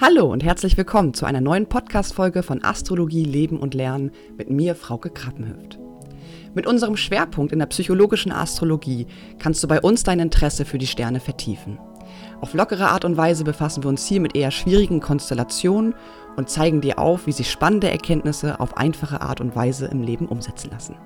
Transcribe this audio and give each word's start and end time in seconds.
Hallo 0.00 0.26
und 0.26 0.42
herzlich 0.42 0.76
willkommen 0.76 1.14
zu 1.14 1.24
einer 1.24 1.40
neuen 1.40 1.68
Podcast-Folge 1.68 2.42
von 2.42 2.64
Astrologie, 2.64 3.22
Leben 3.22 3.60
und 3.60 3.74
Lernen 3.74 4.10
mit 4.36 4.50
mir, 4.50 4.74
Frauke 4.74 5.08
Krappenhöft. 5.08 5.78
Mit 6.52 6.66
unserem 6.66 6.96
Schwerpunkt 6.96 7.52
in 7.52 7.60
der 7.60 7.66
psychologischen 7.66 8.32
Astrologie 8.32 9.06
kannst 9.38 9.62
du 9.62 9.68
bei 9.68 9.80
uns 9.80 10.02
dein 10.02 10.18
Interesse 10.18 10.64
für 10.64 10.78
die 10.78 10.88
Sterne 10.88 11.20
vertiefen. 11.20 11.78
Auf 12.40 12.54
lockere 12.54 12.88
Art 12.88 13.04
und 13.04 13.16
Weise 13.16 13.44
befassen 13.44 13.84
wir 13.84 13.88
uns 13.88 14.04
hier 14.04 14.20
mit 14.20 14.34
eher 14.34 14.50
schwierigen 14.50 14.98
Konstellationen 14.98 15.94
und 16.34 16.50
zeigen 16.50 16.80
dir 16.80 16.98
auf, 16.98 17.28
wie 17.28 17.32
sich 17.32 17.48
spannende 17.48 17.88
Erkenntnisse 17.88 18.58
auf 18.58 18.76
einfache 18.76 19.20
Art 19.20 19.40
und 19.40 19.54
Weise 19.54 19.86
im 19.86 20.02
Leben 20.02 20.26
umsetzen 20.26 20.72
lassen. 20.72 20.96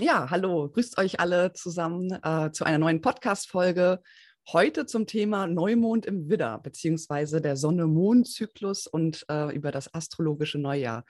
Ja, 0.00 0.30
hallo, 0.30 0.70
grüßt 0.72 0.96
euch 0.96 1.20
alle 1.20 1.52
zusammen 1.52 2.10
äh, 2.24 2.50
zu 2.50 2.64
einer 2.64 2.78
neuen 2.78 3.02
Podcast-Folge. 3.02 4.00
Heute 4.48 4.86
zum 4.86 5.06
Thema 5.06 5.46
Neumond 5.46 6.04
im 6.04 6.28
Widder, 6.28 6.58
beziehungsweise 6.58 7.40
der 7.40 7.56
Sonne-Mond-Zyklus 7.56 8.88
und 8.88 9.24
äh, 9.30 9.54
über 9.54 9.70
das 9.70 9.94
astrologische 9.94 10.58
Neujahr. 10.58 11.04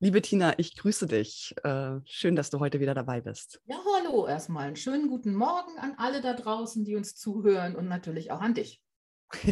Liebe 0.00 0.22
Tina, 0.22 0.58
ich 0.58 0.76
grüße 0.76 1.06
dich. 1.06 1.54
Äh, 1.62 1.96
schön, 2.06 2.36
dass 2.36 2.48
du 2.48 2.58
heute 2.58 2.80
wieder 2.80 2.94
dabei 2.94 3.20
bist. 3.20 3.60
Ja, 3.66 3.76
hallo 3.94 4.26
erstmal. 4.26 4.66
Einen 4.66 4.76
schönen 4.76 5.08
guten 5.08 5.34
Morgen 5.34 5.78
an 5.78 5.92
alle 5.98 6.22
da 6.22 6.32
draußen, 6.32 6.82
die 6.86 6.96
uns 6.96 7.14
zuhören 7.14 7.76
und 7.76 7.86
natürlich 7.86 8.30
auch 8.30 8.40
an 8.40 8.54
dich. 8.54 8.82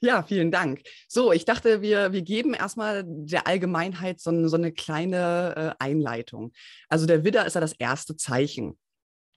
ja, 0.00 0.22
vielen 0.22 0.50
Dank. 0.50 0.82
So, 1.08 1.32
ich 1.32 1.46
dachte, 1.46 1.80
wir, 1.80 2.12
wir 2.12 2.22
geben 2.22 2.52
erstmal 2.52 3.02
der 3.06 3.46
Allgemeinheit 3.46 4.20
so, 4.20 4.46
so 4.46 4.56
eine 4.56 4.72
kleine 4.72 5.76
äh, 5.80 5.82
Einleitung. 5.82 6.52
Also 6.90 7.06
der 7.06 7.24
Widder 7.24 7.46
ist 7.46 7.54
ja 7.54 7.62
das 7.62 7.72
erste 7.72 8.14
Zeichen 8.14 8.78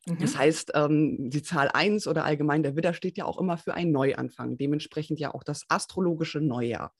Mhm. 0.06 0.18
Das 0.20 0.38
heißt, 0.38 0.72
ähm, 0.76 1.30
die 1.30 1.44
Zahl 1.44 1.70
1 1.74 2.08
oder 2.08 2.26
allgemein 2.26 2.64
der 2.64 2.76
Widder 2.76 2.94
steht 2.94 3.18
ja 3.18 3.26
auch 3.26 3.40
immer 3.40 3.58
für 3.58 3.74
einen 3.74 3.92
Neuanfang, 3.92 4.58
dementsprechend 4.58 5.20
ja 5.20 5.34
auch 5.34 5.44
das 5.44 5.66
astrologische 5.70 6.42
Neujahr. 6.42 6.94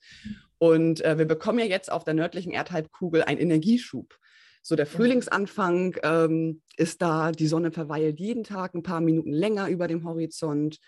Und 0.58 1.04
äh, 1.04 1.18
wir 1.18 1.26
bekommen 1.26 1.58
ja 1.58 1.66
jetzt 1.66 1.92
auf 1.92 2.04
der 2.04 2.14
nördlichen 2.14 2.52
Erdhalbkugel 2.52 3.22
einen 3.22 3.40
Energieschub. 3.40 4.18
So 4.62 4.76
der 4.76 4.86
Frühlingsanfang 4.86 5.96
ähm, 6.02 6.62
ist 6.78 7.02
da, 7.02 7.32
die 7.32 7.48
Sonne 7.48 7.70
verweilt 7.70 8.18
jeden 8.18 8.44
Tag 8.44 8.74
ein 8.74 8.82
paar 8.82 9.02
Minuten 9.02 9.30
länger 9.30 9.68
über 9.68 9.88
dem 9.88 10.04
Horizont. 10.04 10.78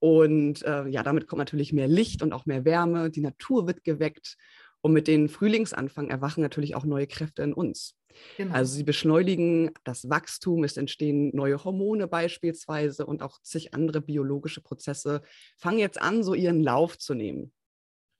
Und 0.00 0.64
äh, 0.64 0.88
ja, 0.88 1.04
damit 1.04 1.28
kommt 1.28 1.38
natürlich 1.38 1.72
mehr 1.72 1.86
Licht 1.86 2.22
und 2.22 2.32
auch 2.32 2.46
mehr 2.46 2.64
Wärme. 2.64 3.08
Die 3.08 3.20
Natur 3.20 3.68
wird 3.68 3.84
geweckt. 3.84 4.36
Und 4.80 4.92
mit 4.92 5.06
dem 5.06 5.28
Frühlingsanfang 5.28 6.08
erwachen 6.08 6.42
natürlich 6.42 6.74
auch 6.74 6.84
neue 6.84 7.06
Kräfte 7.06 7.42
in 7.42 7.52
uns. 7.52 7.94
Genau. 8.36 8.54
Also 8.54 8.74
sie 8.74 8.84
beschleunigen 8.84 9.72
das 9.84 10.08
Wachstum, 10.08 10.64
es 10.64 10.76
entstehen 10.76 11.30
neue 11.34 11.62
Hormone 11.64 12.08
beispielsweise 12.08 13.06
und 13.06 13.22
auch 13.22 13.40
zig 13.42 13.74
andere 13.74 14.00
biologische 14.00 14.60
Prozesse 14.60 15.22
fangen 15.56 15.78
jetzt 15.78 16.00
an, 16.00 16.22
so 16.22 16.34
ihren 16.34 16.60
Lauf 16.60 16.98
zu 16.98 17.14
nehmen. 17.14 17.52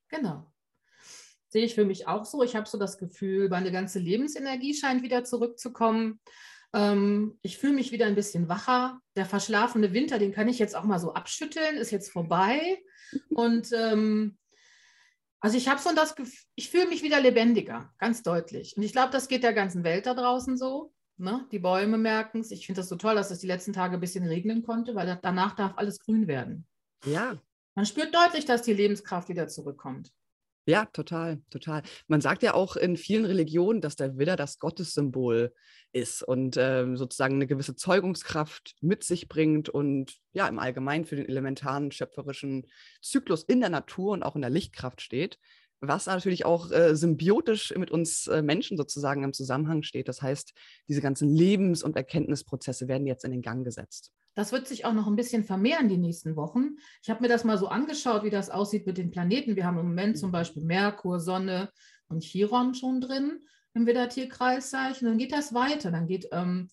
Genau. 0.09 0.53
Sehe 1.49 1.65
ich 1.65 1.75
für 1.75 1.85
mich 1.85 2.07
auch 2.07 2.25
so. 2.25 2.43
Ich 2.43 2.55
habe 2.55 2.69
so 2.69 2.79
das 2.79 2.99
Gefühl, 2.99 3.49
meine 3.49 3.73
ganze 3.73 3.99
Lebensenergie 3.99 4.75
scheint 4.75 5.03
wieder 5.03 5.25
zurückzukommen. 5.25 6.21
Ähm, 6.73 7.39
ich 7.43 7.59
fühle 7.59 7.73
mich 7.73 7.91
wieder 7.91 8.07
ein 8.07 8.15
bisschen 8.15 8.49
wacher. 8.49 9.01
Der 9.17 9.27
verschlafene 9.27 9.93
Winter, 9.93 10.19
den 10.19 10.33
kann 10.33 10.49
ich 10.49 10.59
jetzt 10.59 10.77
auch 10.77 10.85
mal 10.85 11.01
so 11.01 11.15
abschütteln, 11.15 11.77
ist 11.77 11.91
jetzt 11.91 12.11
vorbei. 12.11 12.79
Und 13.31 13.71
ähm, 13.73 14.39
also 15.41 15.57
ich 15.57 15.69
habe 15.69 15.81
so 15.81 15.95
das 15.95 16.15
Gefühl, 16.15 16.39
ich 16.55 16.71
fühle 16.71 16.89
mich 16.89 17.03
wieder 17.03 17.21
lebendiger, 17.21 17.93
ganz 17.99 18.23
deutlich. 18.23 18.77
Und 18.77 18.83
ich 18.83 18.93
glaube, 18.93 19.11
das 19.11 19.29
geht 19.29 19.43
der 19.43 19.55
ganzen 19.55 19.85
Welt 19.85 20.07
da 20.07 20.15
draußen 20.15 20.57
so. 20.57 20.93
Ne? 21.17 21.47
Die 21.51 21.59
Bäume 21.59 21.99
merken 21.99 22.41
es. 22.41 22.51
Ich 22.51 22.67
finde 22.67 22.83
das 22.83 22.89
so 22.89 22.97
toll, 22.97 23.15
dass 23.15 23.31
es 23.31 23.41
die 23.41 23.47
letzten 23.47 23.73
Tage 23.73 23.95
ein 23.95 24.01
bisschen 24.01 24.27
regnen 24.27 24.63
konnte, 24.63 24.95
weil 24.95 25.19
danach 25.23 25.57
darf 25.57 25.73
alles 25.77 25.99
grün 25.99 26.27
werden. 26.27 26.67
Ja. 27.05 27.37
Man 27.75 27.87
spürt 27.87 28.15
deutlich, 28.15 28.45
dass 28.45 28.63
die 28.63 28.75
Lebenskraft 28.75 29.29
wieder 29.29 29.49
zurückkommt. 29.49 30.13
Ja, 30.67 30.85
total, 30.87 31.43
total. 31.51 31.83
Man 32.07 32.21
sagt 32.21 32.43
ja 32.43 32.55
auch 32.55 32.77
in 32.77 32.97
vielen 32.97 33.25
Religionen, 33.25 33.81
dass 33.81 33.97
der 33.97 34.19
Widder 34.19 34.37
das 34.37 34.59
Gottessymbol 34.59 35.55
ist 35.93 36.23
und 36.23 36.57
äh, 36.57 36.87
sozusagen 36.95 37.35
eine 37.37 37.47
gewisse 37.47 37.75
Zeugungskraft 37.75 38.77
mit 38.81 39.03
sich 39.03 39.29
bringt 39.29 39.69
und 39.69 40.19
ja, 40.33 40.47
im 40.47 40.59
Allgemeinen 40.59 41.07
für 41.07 41.17
den 41.17 41.27
elementaren 41.27 41.91
schöpferischen 41.91 42.67
Zyklus 43.01 43.43
in 43.43 43.61
der 43.61 43.71
Natur 43.71 44.13
und 44.13 44.23
auch 44.23 44.37
in 44.37 44.43
der 44.43 44.51
Lichtkraft 44.51 45.01
steht 45.01 45.39
was 45.81 46.07
natürlich 46.07 46.45
auch 46.45 46.71
äh, 46.71 46.95
symbiotisch 46.95 47.75
mit 47.77 47.91
uns 47.91 48.27
äh, 48.27 48.43
Menschen 48.43 48.77
sozusagen 48.77 49.25
im 49.25 49.33
Zusammenhang 49.33 49.83
steht. 49.83 50.09
Das 50.09 50.23
heißt, 50.23 50.53
diese 50.89 51.01
ganzen 51.01 51.29
Lebens- 51.35 51.83
und 51.83 51.97
Erkenntnisprozesse 51.97 52.89
werden 52.89 53.07
jetzt 53.07 53.25
in 53.25 53.31
den 53.31 53.43
Gang 53.43 53.65
gesetzt. 53.65 54.13
Das 54.35 54.53
wird 54.53 54.69
sich 54.69 54.85
auch 54.85 54.93
noch 54.93 55.07
ein 55.07 55.17
bisschen 55.17 55.45
vermehren 55.45 55.89
die 55.89 55.99
nächsten 55.99 56.37
Wochen. 56.37 56.77
Ich 57.03 57.11
habe 57.11 57.23
mir 57.23 57.29
das 57.29 57.45
mal 57.45 57.59
so 57.59 57.69
angeschaut, 57.69 58.23
wie 58.23 58.31
das 58.31 58.51
aussieht 58.51 58.87
mit 58.87 58.99
den 58.99 59.11
Planeten. 59.11 59.57
Wir 59.57 59.65
haben 59.65 59.79
im 59.79 59.87
Moment 59.87 60.19
zum 60.19 60.31
Beispiel 60.31 60.63
Merkur, 60.63 61.19
Sonne 61.19 61.71
und 62.09 62.23
Chiron 62.23 62.75
schon 62.75 63.01
drin 63.01 63.41
im 63.75 63.87
Widder-Tierkreiszeichen. 63.87 65.09
Dann 65.09 65.19
geht 65.19 65.33
das 65.33 65.53
weiter. 65.55 65.91
Dann 65.91 66.07
geht 66.07 66.29
ähm, 66.33 66.69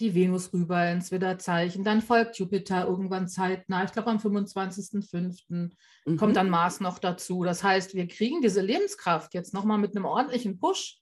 die 0.00 0.14
Venus 0.14 0.52
rüber 0.52 0.90
ins 0.90 1.10
Widderzeichen. 1.10 1.84
Dann 1.84 2.02
folgt 2.02 2.38
Jupiter 2.38 2.86
irgendwann 2.86 3.28
zeitnah. 3.28 3.84
Ich 3.84 3.92
glaube, 3.92 4.10
am 4.10 4.18
25.05. 4.18 5.72
Mhm. 6.06 6.16
kommt 6.16 6.36
dann 6.36 6.50
Mars 6.50 6.80
noch 6.80 6.98
dazu. 6.98 7.44
Das 7.44 7.62
heißt, 7.62 7.94
wir 7.94 8.08
kriegen 8.08 8.40
diese 8.40 8.62
Lebenskraft 8.62 9.34
jetzt 9.34 9.54
nochmal 9.54 9.78
mit 9.78 9.94
einem 9.94 10.06
ordentlichen 10.06 10.58
Push. 10.58 10.98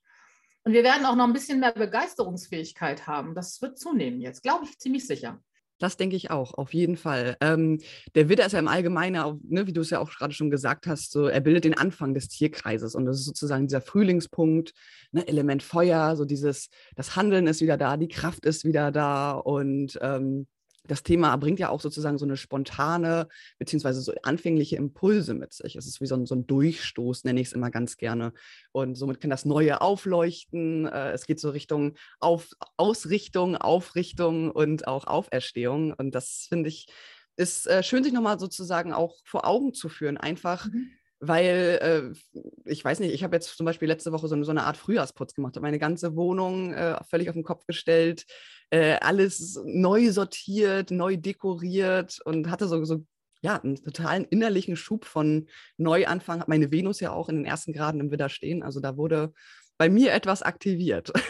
Und 0.64 0.72
wir 0.72 0.82
werden 0.82 1.06
auch 1.06 1.16
noch 1.16 1.25
ein 1.25 1.32
bisschen 1.32 1.60
mehr 1.60 1.72
Begeisterungsfähigkeit 1.72 3.06
haben. 3.06 3.34
Das 3.34 3.62
wird 3.62 3.78
zunehmen 3.78 4.20
jetzt, 4.20 4.42
glaube 4.42 4.64
ich, 4.64 4.78
ziemlich 4.78 5.06
sicher. 5.06 5.41
Das 5.78 5.96
denke 5.96 6.16
ich 6.16 6.30
auch, 6.30 6.54
auf 6.54 6.74
jeden 6.74 6.96
Fall. 6.96 7.36
Ähm, 7.40 7.80
der 8.16 8.28
Widder 8.28 8.46
ist 8.46 8.52
ja 8.52 8.58
im 8.58 8.66
Allgemeinen, 8.68 9.40
ne, 9.48 9.66
wie 9.66 9.72
du 9.72 9.80
es 9.80 9.90
ja 9.90 10.00
auch 10.00 10.10
gerade 10.10 10.34
schon 10.34 10.50
gesagt 10.50 10.86
hast, 10.88 11.12
so, 11.12 11.26
er 11.26 11.40
bildet 11.40 11.64
den 11.64 11.78
Anfang 11.78 12.14
des 12.14 12.28
Tierkreises 12.28 12.96
und 12.96 13.06
das 13.06 13.18
ist 13.20 13.26
sozusagen 13.26 13.68
dieser 13.68 13.80
Frühlingspunkt, 13.80 14.72
ne, 15.12 15.26
Element 15.28 15.62
Feuer, 15.62 16.16
so 16.16 16.24
dieses, 16.24 16.68
das 16.96 17.14
Handeln 17.14 17.46
ist 17.46 17.60
wieder 17.60 17.76
da, 17.76 17.96
die 17.96 18.08
Kraft 18.08 18.44
ist 18.44 18.64
wieder 18.64 18.90
da 18.90 19.32
und 19.32 19.98
ähm, 20.02 20.48
das 20.88 21.03
Thema 21.03 21.37
bringt 21.37 21.60
ja 21.60 21.69
auch 21.69 21.81
sozusagen 21.81 22.19
so 22.19 22.25
eine 22.25 22.37
spontane 22.37 23.28
beziehungsweise 23.59 24.00
so 24.00 24.12
anfängliche 24.22 24.76
Impulse 24.76 25.34
mit 25.34 25.53
sich. 25.53 25.76
Es 25.76 25.87
ist 25.87 26.00
wie 26.00 26.06
so 26.06 26.16
ein, 26.16 26.26
so 26.26 26.34
ein 26.34 26.47
Durchstoß, 26.47 27.25
nenne 27.25 27.41
ich 27.41 27.49
es 27.49 27.53
immer 27.53 27.71
ganz 27.71 27.97
gerne. 27.97 28.32
Und 28.72 28.97
somit 28.97 29.21
kann 29.21 29.31
das 29.31 29.44
Neue 29.44 29.81
aufleuchten. 29.81 30.87
Äh, 30.87 31.12
es 31.12 31.26
geht 31.26 31.38
so 31.38 31.50
Richtung 31.50 31.94
auf, 32.19 32.50
Ausrichtung, 32.76 33.56
Aufrichtung 33.56 34.50
und 34.50 34.88
auch 34.88 35.06
Auferstehung. 35.06 35.93
Und 35.93 36.15
das 36.15 36.47
finde 36.49 36.69
ich, 36.71 36.88
ist 37.37 37.66
äh, 37.69 37.82
schön, 37.82 38.03
sich 38.03 38.12
nochmal 38.12 38.41
sozusagen 38.41 38.93
auch 38.93 39.16
vor 39.25 39.47
Augen 39.47 39.75
zu 39.75 39.88
führen. 39.88 40.16
Einfach. 40.16 40.66
Mhm 40.66 40.93
weil 41.20 42.15
äh, 42.15 42.41
ich 42.65 42.84
weiß 42.84 43.00
nicht, 43.00 43.12
ich 43.12 43.25
habe 43.25 43.34
jetzt 43.34 43.56
zum 43.56 43.66
Beispiel 43.66 43.88
letzte 43.88 44.12
Woche 44.12 44.28
so, 44.28 44.43
so 44.43 44.50
eine 44.50 44.65
Art 44.65 44.76
Frühjahrsputz 44.76 45.34
gemacht, 45.34 45.56
habe 45.56 45.65
meine 45.65 45.78
ganze 45.78 46.15
Wohnung 46.15 46.72
äh, 46.72 46.97
völlig 47.10 47.28
auf 47.28 47.34
den 47.34 47.43
Kopf 47.43 47.66
gestellt, 47.66 48.25
äh, 48.70 48.96
alles 49.00 49.60
neu 49.64 50.10
sortiert, 50.12 50.90
neu 50.90 51.16
dekoriert 51.16 52.18
und 52.24 52.50
hatte 52.50 52.68
so, 52.68 52.84
so 52.84 53.04
ja, 53.40 53.56
einen 53.56 53.76
totalen 53.76 54.24
innerlichen 54.24 54.76
Schub 54.76 55.04
von 55.04 55.48
Neuanfang. 55.76 56.40
Hat 56.40 56.48
meine 56.48 56.70
Venus 56.70 57.00
ja 57.00 57.12
auch 57.12 57.28
in 57.28 57.36
den 57.36 57.44
ersten 57.44 57.72
Graden 57.72 58.00
im 58.00 58.10
Widder 58.10 58.28
stehen, 58.28 58.62
also 58.62 58.80
da 58.80 58.96
wurde 58.96 59.32
bei 59.78 59.88
mir 59.88 60.12
etwas 60.12 60.42
aktiviert. 60.42 61.12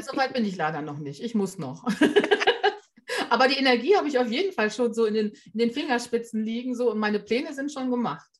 So 0.00 0.16
weit 0.16 0.32
bin 0.32 0.44
ich 0.44 0.56
leider 0.56 0.80
noch 0.80 0.98
nicht. 0.98 1.22
Ich 1.22 1.34
muss 1.34 1.58
noch. 1.58 1.84
Aber 3.30 3.48
die 3.48 3.56
Energie 3.56 3.96
habe 3.96 4.08
ich 4.08 4.18
auf 4.18 4.30
jeden 4.30 4.52
Fall 4.52 4.70
schon 4.70 4.94
so 4.94 5.04
in 5.04 5.14
den, 5.14 5.32
in 5.52 5.58
den 5.58 5.70
Fingerspitzen 5.70 6.42
liegen 6.42 6.74
so 6.74 6.90
und 6.90 6.98
meine 6.98 7.18
Pläne 7.18 7.52
sind 7.52 7.72
schon 7.72 7.90
gemacht. 7.90 8.30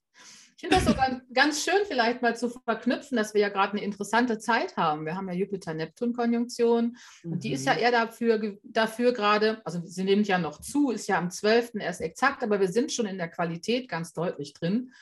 Ich 0.61 0.63
finde 0.63 0.75
das 0.75 0.87
sogar 0.87 1.21
ganz 1.33 1.63
schön, 1.63 1.87
vielleicht 1.87 2.21
mal 2.21 2.37
zu 2.37 2.49
verknüpfen, 2.49 3.17
dass 3.17 3.33
wir 3.33 3.41
ja 3.41 3.49
gerade 3.49 3.75
eine 3.75 3.85
interessante 3.85 4.41
Zeit 4.41 4.77
haben. 4.77 5.07
Wir 5.07 5.15
haben 5.15 5.29
ja 5.29 5.35
Jupiter-Neptun-Konjunktion 5.35 6.97
mhm. 7.23 7.33
und 7.33 7.45
die 7.45 7.53
ist 7.53 7.65
ja 7.65 7.75
mhm. 7.75 7.79
eher 7.79 7.93
dafür, 7.93 8.59
dafür 8.65 9.13
gerade, 9.13 9.65
also 9.65 9.81
sie 9.85 10.03
nimmt 10.03 10.27
ja 10.27 10.37
noch 10.37 10.61
zu, 10.61 10.91
ist 10.91 11.07
ja 11.07 11.17
am 11.17 11.31
12. 11.31 11.77
erst 11.77 12.01
exakt, 12.01 12.43
aber 12.43 12.59
wir 12.59 12.67
sind 12.67 12.91
schon 12.91 13.07
in 13.07 13.19
der 13.19 13.29
Qualität 13.29 13.89
ganz 13.89 14.13
deutlich 14.15 14.53
drin. 14.53 14.93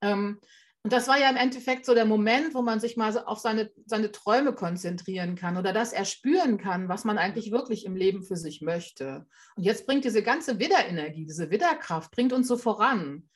Ähm, 0.00 0.40
und 0.82 0.94
das 0.94 1.08
war 1.08 1.18
ja 1.18 1.28
im 1.28 1.36
Endeffekt 1.36 1.84
so 1.84 1.92
der 1.92 2.06
Moment, 2.06 2.54
wo 2.54 2.62
man 2.62 2.80
sich 2.80 2.96
mal 2.96 3.14
auf 3.18 3.38
seine, 3.38 3.70
seine 3.84 4.12
Träume 4.12 4.54
konzentrieren 4.54 5.36
kann 5.36 5.58
oder 5.58 5.74
das 5.74 5.92
erspüren 5.92 6.56
kann, 6.56 6.88
was 6.88 7.04
man 7.04 7.18
eigentlich 7.18 7.52
wirklich 7.52 7.84
im 7.84 7.96
Leben 7.96 8.22
für 8.22 8.36
sich 8.36 8.62
möchte. 8.62 9.26
Und 9.56 9.64
jetzt 9.64 9.86
bringt 9.86 10.06
diese 10.06 10.22
ganze 10.22 10.58
Widderenergie, 10.58 11.26
diese 11.26 11.50
Widderkraft, 11.50 12.12
bringt 12.12 12.32
uns 12.32 12.48
so 12.48 12.56
voran 12.56 13.28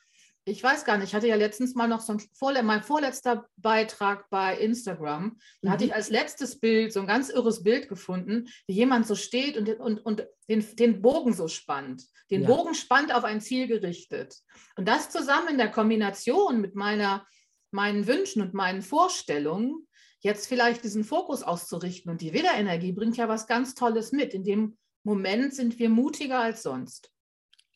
ich 0.48 0.62
weiß 0.62 0.84
gar 0.84 0.96
nicht, 0.96 1.08
ich 1.08 1.14
hatte 1.14 1.26
ja 1.26 1.34
letztens 1.34 1.74
mal 1.74 1.88
noch 1.88 2.00
so 2.00 2.12
ein 2.12 2.20
Vorle 2.32 2.62
mein 2.62 2.84
vorletzter 2.84 3.48
Beitrag 3.56 4.30
bei 4.30 4.56
Instagram. 4.56 5.36
Da 5.60 5.68
mhm. 5.68 5.72
hatte 5.72 5.84
ich 5.84 5.94
als 5.94 6.08
letztes 6.08 6.60
Bild 6.60 6.92
so 6.92 7.00
ein 7.00 7.08
ganz 7.08 7.30
irres 7.30 7.64
Bild 7.64 7.88
gefunden, 7.88 8.48
wie 8.68 8.74
jemand 8.74 9.08
so 9.08 9.16
steht 9.16 9.56
und, 9.56 9.68
und, 9.80 9.98
und 9.98 10.26
den, 10.48 10.64
den 10.76 11.02
Bogen 11.02 11.32
so 11.32 11.48
spannt. 11.48 12.04
Den 12.30 12.42
ja. 12.42 12.46
Bogen 12.46 12.74
spannt 12.74 13.12
auf 13.12 13.24
ein 13.24 13.40
Ziel 13.40 13.66
gerichtet. 13.66 14.36
Und 14.76 14.86
das 14.86 15.10
zusammen 15.10 15.48
in 15.48 15.58
der 15.58 15.70
Kombination 15.72 16.60
mit 16.60 16.76
meiner, 16.76 17.26
meinen 17.72 18.06
Wünschen 18.06 18.40
und 18.40 18.54
meinen 18.54 18.82
Vorstellungen, 18.82 19.88
jetzt 20.20 20.46
vielleicht 20.46 20.84
diesen 20.84 21.02
Fokus 21.02 21.42
auszurichten. 21.42 22.10
Und 22.10 22.20
die 22.20 22.32
Widderenergie 22.32 22.92
bringt 22.92 23.16
ja 23.16 23.28
was 23.28 23.48
ganz 23.48 23.74
Tolles 23.74 24.12
mit. 24.12 24.32
In 24.32 24.44
dem 24.44 24.78
Moment 25.02 25.54
sind 25.54 25.80
wir 25.80 25.88
mutiger 25.88 26.38
als 26.38 26.62
sonst. 26.62 27.10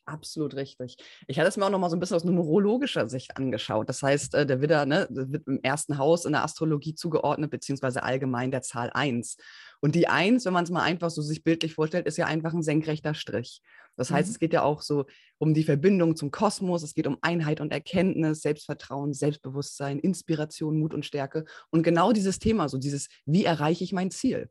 Absolut 0.05 0.55
richtig. 0.55 0.97
Ich 1.27 1.37
hatte 1.37 1.47
es 1.47 1.57
mir 1.57 1.65
auch 1.65 1.69
noch 1.69 1.79
mal 1.79 1.89
so 1.89 1.95
ein 1.95 1.99
bisschen 1.99 2.15
aus 2.15 2.23
numerologischer 2.23 3.07
Sicht 3.07 3.37
angeschaut. 3.37 3.87
Das 3.87 4.01
heißt, 4.01 4.33
äh, 4.33 4.45
der 4.47 4.59
Widder 4.59 4.85
ne, 4.85 5.07
wird 5.09 5.47
im 5.47 5.59
ersten 5.61 5.99
Haus 5.99 6.25
in 6.25 6.31
der 6.31 6.43
Astrologie 6.43 6.95
zugeordnet, 6.95 7.51
beziehungsweise 7.51 8.01
allgemein 8.01 8.49
der 8.49 8.63
Zahl 8.63 8.89
1. 8.93 9.37
Und 9.79 9.93
die 9.93 10.07
1, 10.07 10.45
wenn 10.45 10.53
man 10.53 10.63
es 10.63 10.71
mal 10.71 10.81
einfach 10.81 11.11
so 11.11 11.21
sich 11.21 11.43
bildlich 11.43 11.75
vorstellt, 11.75 12.07
ist 12.07 12.17
ja 12.17 12.25
einfach 12.25 12.53
ein 12.53 12.63
senkrechter 12.63 13.13
Strich. 13.13 13.61
Das 13.95 14.09
heißt, 14.09 14.27
mhm. 14.27 14.31
es 14.33 14.39
geht 14.39 14.53
ja 14.53 14.63
auch 14.63 14.81
so 14.81 15.05
um 15.37 15.53
die 15.53 15.63
Verbindung 15.63 16.15
zum 16.15 16.31
Kosmos, 16.31 16.81
es 16.81 16.95
geht 16.95 17.07
um 17.07 17.17
Einheit 17.21 17.61
und 17.61 17.71
Erkenntnis, 17.71 18.41
Selbstvertrauen, 18.41 19.13
Selbstbewusstsein, 19.13 19.99
Inspiration, 19.99 20.79
Mut 20.79 20.95
und 20.95 21.05
Stärke. 21.05 21.45
Und 21.69 21.83
genau 21.83 22.11
dieses 22.11 22.39
Thema, 22.39 22.69
so 22.69 22.79
dieses, 22.79 23.07
wie 23.25 23.45
erreiche 23.45 23.83
ich 23.83 23.93
mein 23.93 24.09
Ziel? 24.09 24.49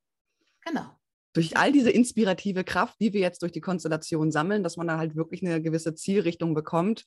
Genau 0.65 1.00
durch 1.33 1.57
all 1.57 1.73
diese 1.73 1.91
inspirative 1.91 2.65
Kraft, 2.65 3.01
die 3.01 3.13
wir 3.13 3.21
jetzt 3.21 3.43
durch 3.43 3.53
die 3.53 3.61
Konstellation 3.61 4.33
sammeln, 4.33 4.63
dass 4.63 4.77
man 4.77 4.89
da 4.89 4.99
halt 4.99 5.17
wirklich 5.17 5.43
eine 5.45 5.63
gewisse 5.63 5.95
Zielrichtung 5.95 6.55
bekommt. 6.55 7.07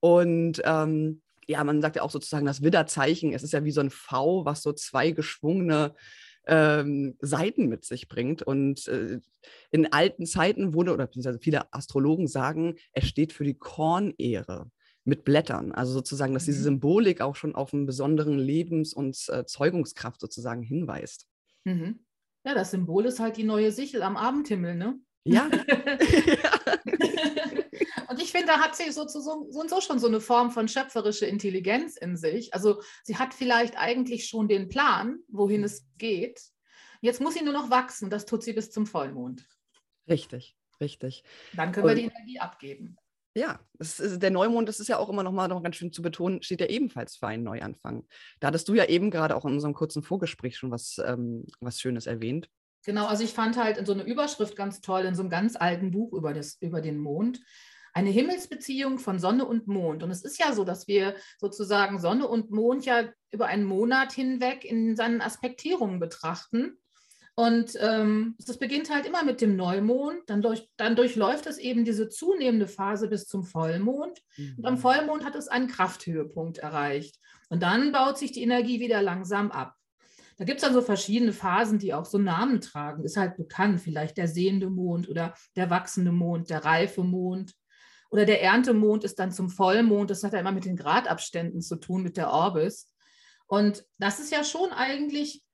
Und 0.00 0.62
ähm, 0.64 1.22
ja, 1.46 1.64
man 1.64 1.80
sagt 1.80 1.96
ja 1.96 2.02
auch 2.02 2.10
sozusagen 2.10 2.46
das 2.46 2.62
Widderzeichen, 2.62 3.32
es 3.32 3.42
ist 3.42 3.52
ja 3.52 3.64
wie 3.64 3.70
so 3.70 3.80
ein 3.80 3.90
V, 3.90 4.44
was 4.44 4.62
so 4.62 4.72
zwei 4.72 5.10
geschwungene 5.10 5.94
ähm, 6.46 7.16
Seiten 7.20 7.68
mit 7.68 7.84
sich 7.84 8.08
bringt. 8.08 8.42
Und 8.42 8.86
äh, 8.88 9.20
in 9.70 9.92
alten 9.92 10.26
Zeiten 10.26 10.74
wurde, 10.74 10.92
oder 10.92 11.06
beziehungsweise 11.06 11.38
viele 11.38 11.72
Astrologen 11.72 12.26
sagen, 12.26 12.76
es 12.92 13.06
steht 13.06 13.32
für 13.32 13.44
die 13.44 13.58
Kornehre 13.58 14.70
mit 15.04 15.24
Blättern. 15.24 15.72
Also 15.72 15.92
sozusagen, 15.92 16.34
dass 16.34 16.44
diese 16.44 16.60
mhm. 16.60 16.64
Symbolik 16.64 17.20
auch 17.20 17.36
schon 17.36 17.54
auf 17.54 17.72
einen 17.72 17.86
besonderen 17.86 18.38
Lebens- 18.38 18.92
und 18.92 19.16
äh, 19.28 19.44
Zeugungskraft 19.46 20.20
sozusagen 20.20 20.62
hinweist. 20.62 21.26
Mhm. 21.64 22.00
Ja, 22.44 22.54
das 22.54 22.70
Symbol 22.70 23.06
ist 23.06 23.20
halt 23.20 23.36
die 23.36 23.44
neue 23.44 23.72
Sichel 23.72 24.02
am 24.02 24.16
Abendhimmel, 24.16 24.74
ne? 24.74 24.98
Ja. 25.24 25.44
und 28.08 28.22
ich 28.22 28.32
finde, 28.32 28.46
da 28.46 28.60
hat 28.60 28.74
sie 28.76 28.90
so, 28.90 29.06
so, 29.06 29.20
so, 29.20 29.50
so 29.50 29.80
schon 29.80 29.98
so 29.98 30.06
eine 30.06 30.20
Form 30.20 30.50
von 30.50 30.68
schöpferischer 30.68 31.28
Intelligenz 31.28 31.96
in 31.96 32.16
sich. 32.16 32.54
Also 32.54 32.80
sie 33.04 33.16
hat 33.16 33.34
vielleicht 33.34 33.76
eigentlich 33.76 34.26
schon 34.26 34.48
den 34.48 34.68
Plan, 34.68 35.18
wohin 35.28 35.64
es 35.64 35.86
geht. 35.98 36.40
Jetzt 37.00 37.20
muss 37.20 37.34
sie 37.34 37.44
nur 37.44 37.52
noch 37.52 37.70
wachsen. 37.70 38.10
Das 38.10 38.24
tut 38.26 38.42
sie 38.42 38.54
bis 38.54 38.70
zum 38.70 38.86
Vollmond. 38.86 39.44
Richtig, 40.08 40.56
richtig. 40.80 41.24
Dann 41.54 41.72
können 41.72 41.86
und, 41.86 41.96
wir 41.96 42.02
die 42.02 42.10
Energie 42.14 42.40
abgeben. 42.40 42.96
Ja, 43.38 43.60
ist, 43.78 44.20
der 44.20 44.32
Neumond, 44.32 44.68
das 44.68 44.80
ist 44.80 44.88
ja 44.88 44.98
auch 44.98 45.08
immer 45.08 45.22
noch 45.22 45.30
mal 45.30 45.46
noch 45.46 45.62
ganz 45.62 45.76
schön 45.76 45.92
zu 45.92 46.02
betonen, 46.02 46.42
steht 46.42 46.60
ja 46.60 46.66
ebenfalls 46.66 47.14
für 47.14 47.28
einen 47.28 47.44
Neuanfang. 47.44 48.04
Da 48.40 48.48
hattest 48.48 48.68
du 48.68 48.74
ja 48.74 48.86
eben 48.86 49.12
gerade 49.12 49.36
auch 49.36 49.44
in 49.44 49.52
unserem 49.52 49.74
kurzen 49.74 50.02
Vorgespräch 50.02 50.56
schon 50.56 50.72
was, 50.72 51.00
ähm, 51.06 51.44
was 51.60 51.80
Schönes 51.80 52.08
erwähnt. 52.08 52.50
Genau, 52.84 53.06
also 53.06 53.22
ich 53.22 53.32
fand 53.32 53.56
halt 53.56 53.78
in 53.78 53.86
so 53.86 53.92
einer 53.92 54.02
Überschrift 54.02 54.56
ganz 54.56 54.80
toll, 54.80 55.02
in 55.02 55.14
so 55.14 55.22
einem 55.22 55.30
ganz 55.30 55.54
alten 55.54 55.92
Buch 55.92 56.14
über, 56.14 56.34
das, 56.34 56.56
über 56.60 56.80
den 56.80 56.98
Mond, 56.98 57.40
eine 57.94 58.10
Himmelsbeziehung 58.10 58.98
von 58.98 59.20
Sonne 59.20 59.44
und 59.44 59.68
Mond. 59.68 60.02
Und 60.02 60.10
es 60.10 60.24
ist 60.24 60.40
ja 60.40 60.52
so, 60.52 60.64
dass 60.64 60.88
wir 60.88 61.14
sozusagen 61.38 62.00
Sonne 62.00 62.26
und 62.26 62.50
Mond 62.50 62.86
ja 62.86 63.04
über 63.30 63.46
einen 63.46 63.64
Monat 63.64 64.12
hinweg 64.12 64.64
in 64.64 64.96
seinen 64.96 65.20
Aspektierungen 65.20 66.00
betrachten. 66.00 66.76
Und 67.38 67.78
ähm, 67.78 68.34
das 68.44 68.58
beginnt 68.58 68.92
halt 68.92 69.06
immer 69.06 69.22
mit 69.22 69.40
dem 69.40 69.54
Neumond, 69.54 70.22
dann, 70.26 70.42
durch, 70.42 70.68
dann, 70.76 70.96
durchläuft 70.96 71.46
es 71.46 71.56
eben 71.56 71.84
diese 71.84 72.08
zunehmende 72.08 72.66
Phase 72.66 73.06
bis 73.06 73.28
zum 73.28 73.44
Vollmond. 73.44 74.18
Mhm. 74.36 74.54
Und 74.56 74.66
am 74.66 74.74
mhm. 74.74 74.78
Vollmond 74.78 75.24
hat 75.24 75.36
es 75.36 75.46
einen 75.46 75.68
Krafthöhepunkt 75.68 76.58
erreicht. 76.58 77.20
Und 77.48 77.62
dann 77.62 77.92
baut 77.92 78.18
sich 78.18 78.32
die 78.32 78.42
Energie 78.42 78.80
wieder 78.80 79.02
langsam 79.02 79.52
ab. 79.52 79.76
Da 80.36 80.44
gibt 80.46 80.58
es 80.58 80.64
dann 80.64 80.74
so 80.74 80.82
verschiedene 80.82 81.32
Phasen, 81.32 81.78
die 81.78 81.94
auch 81.94 82.06
so 82.06 82.18
Namen 82.18 82.60
tragen. 82.60 83.04
Ist 83.04 83.16
halt 83.16 83.36
bekannt, 83.36 83.80
vielleicht 83.80 84.16
der 84.16 84.26
sehende 84.26 84.68
Mond 84.68 85.08
oder 85.08 85.32
der 85.54 85.70
wachsende 85.70 86.10
Mond, 86.10 86.50
der 86.50 86.64
reife 86.64 87.04
Mond. 87.04 87.54
Oder 88.10 88.24
der 88.24 88.42
Erntemond 88.42 89.04
ist 89.04 89.20
dann 89.20 89.30
zum 89.30 89.48
Vollmond. 89.48 90.10
Das 90.10 90.24
hat 90.24 90.32
ja 90.32 90.40
immer 90.40 90.50
mit 90.50 90.64
den 90.64 90.74
Gradabständen 90.74 91.60
zu 91.60 91.76
tun, 91.76 92.02
mit 92.02 92.16
der 92.16 92.32
Orbis. 92.32 92.92
Und 93.46 93.84
das 93.98 94.18
ist 94.18 94.32
ja 94.32 94.42
schon 94.42 94.72
eigentlich 94.72 95.44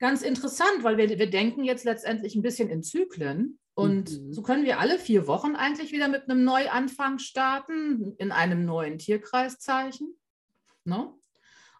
ganz 0.00 0.22
interessant, 0.22 0.82
weil 0.82 0.96
wir, 0.96 1.08
wir 1.08 1.30
denken 1.30 1.62
jetzt 1.62 1.84
letztendlich 1.84 2.34
ein 2.34 2.42
bisschen 2.42 2.68
in 2.68 2.82
Zyklen. 2.82 3.58
Und 3.74 4.10
mhm. 4.10 4.32
so 4.32 4.42
können 4.42 4.64
wir 4.64 4.80
alle 4.80 4.98
vier 4.98 5.26
Wochen 5.26 5.54
eigentlich 5.54 5.92
wieder 5.92 6.08
mit 6.08 6.28
einem 6.28 6.44
Neuanfang 6.44 7.18
starten, 7.18 8.14
in 8.18 8.32
einem 8.32 8.64
neuen 8.64 8.98
Tierkreiszeichen. 8.98 10.16
Ne? 10.84 11.12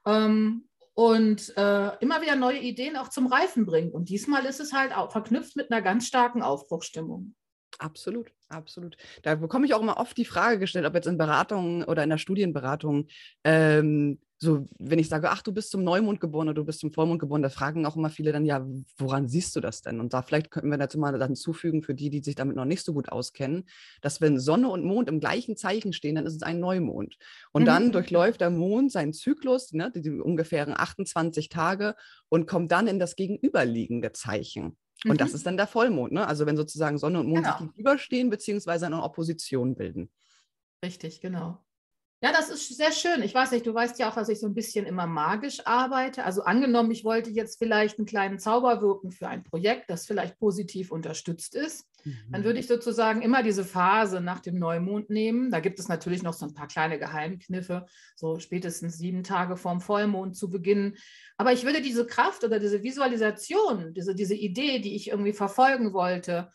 Ähm, 0.06 0.68
und 0.94 1.56
äh, 1.56 1.96
immer 2.00 2.20
wieder 2.20 2.36
neue 2.36 2.60
Ideen 2.60 2.96
auch 2.96 3.08
zum 3.08 3.26
Reifen 3.26 3.66
bringen. 3.66 3.90
Und 3.90 4.08
diesmal 4.08 4.44
ist 4.44 4.60
es 4.60 4.72
halt 4.72 4.94
auch 4.94 5.10
verknüpft 5.10 5.56
mit 5.56 5.72
einer 5.72 5.82
ganz 5.82 6.06
starken 6.06 6.42
Aufbruchstimmung. 6.42 7.34
Absolut, 7.78 8.30
absolut. 8.48 8.96
Da 9.22 9.34
bekomme 9.36 9.64
ich 9.64 9.72
auch 9.72 9.80
immer 9.80 9.96
oft 9.96 10.16
die 10.16 10.26
Frage 10.26 10.58
gestellt, 10.58 10.84
ob 10.84 10.94
jetzt 10.94 11.06
in 11.06 11.16
Beratungen 11.16 11.84
oder 11.84 12.04
in 12.04 12.10
der 12.10 12.18
Studienberatung 12.18 13.06
ähm, 13.44 14.20
so, 14.42 14.66
wenn 14.78 14.98
ich 14.98 15.10
sage, 15.10 15.30
ach, 15.30 15.42
du 15.42 15.52
bist 15.52 15.70
zum 15.70 15.84
Neumond 15.84 16.18
geboren 16.18 16.48
oder 16.48 16.54
du 16.54 16.64
bist 16.64 16.80
zum 16.80 16.92
Vollmond 16.92 17.20
geboren, 17.20 17.42
da 17.42 17.50
fragen 17.50 17.84
auch 17.84 17.96
immer 17.96 18.08
viele 18.08 18.32
dann, 18.32 18.46
ja, 18.46 18.66
woran 18.96 19.28
siehst 19.28 19.54
du 19.54 19.60
das 19.60 19.82
denn? 19.82 20.00
Und 20.00 20.14
da 20.14 20.22
vielleicht 20.22 20.50
könnten 20.50 20.70
wir 20.70 20.78
dazu 20.78 20.98
mal 20.98 21.16
dann 21.18 21.36
zufügen, 21.36 21.82
für 21.82 21.94
die, 21.94 22.08
die 22.08 22.22
sich 22.22 22.36
damit 22.36 22.56
noch 22.56 22.64
nicht 22.64 22.82
so 22.82 22.94
gut 22.94 23.10
auskennen, 23.10 23.68
dass 24.00 24.22
wenn 24.22 24.40
Sonne 24.40 24.70
und 24.70 24.82
Mond 24.82 25.10
im 25.10 25.20
gleichen 25.20 25.58
Zeichen 25.58 25.92
stehen, 25.92 26.14
dann 26.14 26.24
ist 26.24 26.34
es 26.34 26.42
ein 26.42 26.58
Neumond. 26.58 27.18
Und 27.52 27.62
mhm. 27.62 27.66
dann 27.66 27.92
durchläuft 27.92 28.40
der 28.40 28.48
Mond 28.48 28.90
seinen 28.90 29.12
Zyklus, 29.12 29.74
ne, 29.74 29.92
die, 29.94 30.00
die 30.00 30.10
ungefähren 30.10 30.72
28 30.74 31.50
Tage, 31.50 31.94
und 32.30 32.46
kommt 32.46 32.72
dann 32.72 32.86
in 32.86 32.98
das 32.98 33.16
gegenüberliegende 33.16 34.12
Zeichen. 34.12 34.78
Und 35.04 35.12
mhm. 35.12 35.18
das 35.18 35.34
ist 35.34 35.44
dann 35.44 35.58
der 35.58 35.66
Vollmond, 35.66 36.12
ne? 36.12 36.26
Also 36.26 36.46
wenn 36.46 36.56
sozusagen 36.56 36.96
Sonne 36.96 37.20
und 37.20 37.26
Mond 37.26 37.44
genau. 37.44 37.58
sich 37.58 37.66
gegenüberstehen, 37.68 38.30
beziehungsweise 38.30 38.86
eine 38.86 39.02
Opposition 39.02 39.74
bilden. 39.74 40.10
Richtig, 40.82 41.20
genau. 41.20 41.62
Ja, 42.22 42.32
das 42.32 42.50
ist 42.50 42.76
sehr 42.76 42.92
schön. 42.92 43.22
Ich 43.22 43.34
weiß 43.34 43.50
nicht, 43.52 43.66
du 43.66 43.72
weißt 43.72 43.98
ja 43.98 44.10
auch, 44.10 44.14
dass 44.14 44.28
ich 44.28 44.40
so 44.40 44.46
ein 44.46 44.52
bisschen 44.52 44.84
immer 44.84 45.06
magisch 45.06 45.66
arbeite. 45.66 46.22
Also 46.22 46.42
angenommen, 46.42 46.90
ich 46.90 47.02
wollte 47.02 47.30
jetzt 47.30 47.58
vielleicht 47.58 47.98
einen 47.98 48.04
kleinen 48.04 48.38
Zauber 48.38 48.82
wirken 48.82 49.10
für 49.10 49.26
ein 49.28 49.42
Projekt, 49.42 49.88
das 49.88 50.06
vielleicht 50.06 50.38
positiv 50.38 50.92
unterstützt 50.92 51.54
ist, 51.54 51.88
mhm. 52.04 52.18
dann 52.30 52.44
würde 52.44 52.58
ich 52.58 52.66
sozusagen 52.66 53.22
immer 53.22 53.42
diese 53.42 53.64
Phase 53.64 54.20
nach 54.20 54.40
dem 54.40 54.58
Neumond 54.58 55.08
nehmen. 55.08 55.50
Da 55.50 55.60
gibt 55.60 55.78
es 55.78 55.88
natürlich 55.88 56.22
noch 56.22 56.34
so 56.34 56.44
ein 56.44 56.52
paar 56.52 56.68
kleine 56.68 56.98
Geheimkniffe, 56.98 57.86
so 58.16 58.38
spätestens 58.38 58.98
sieben 58.98 59.22
Tage 59.22 59.56
vorm 59.56 59.80
Vollmond 59.80 60.36
zu 60.36 60.50
beginnen. 60.50 60.98
Aber 61.38 61.54
ich 61.54 61.64
würde 61.64 61.80
diese 61.80 62.06
Kraft 62.06 62.44
oder 62.44 62.60
diese 62.60 62.82
Visualisation, 62.82 63.94
diese, 63.94 64.14
diese 64.14 64.34
Idee, 64.34 64.80
die 64.80 64.94
ich 64.94 65.08
irgendwie 65.08 65.32
verfolgen 65.32 65.94
wollte, 65.94 66.50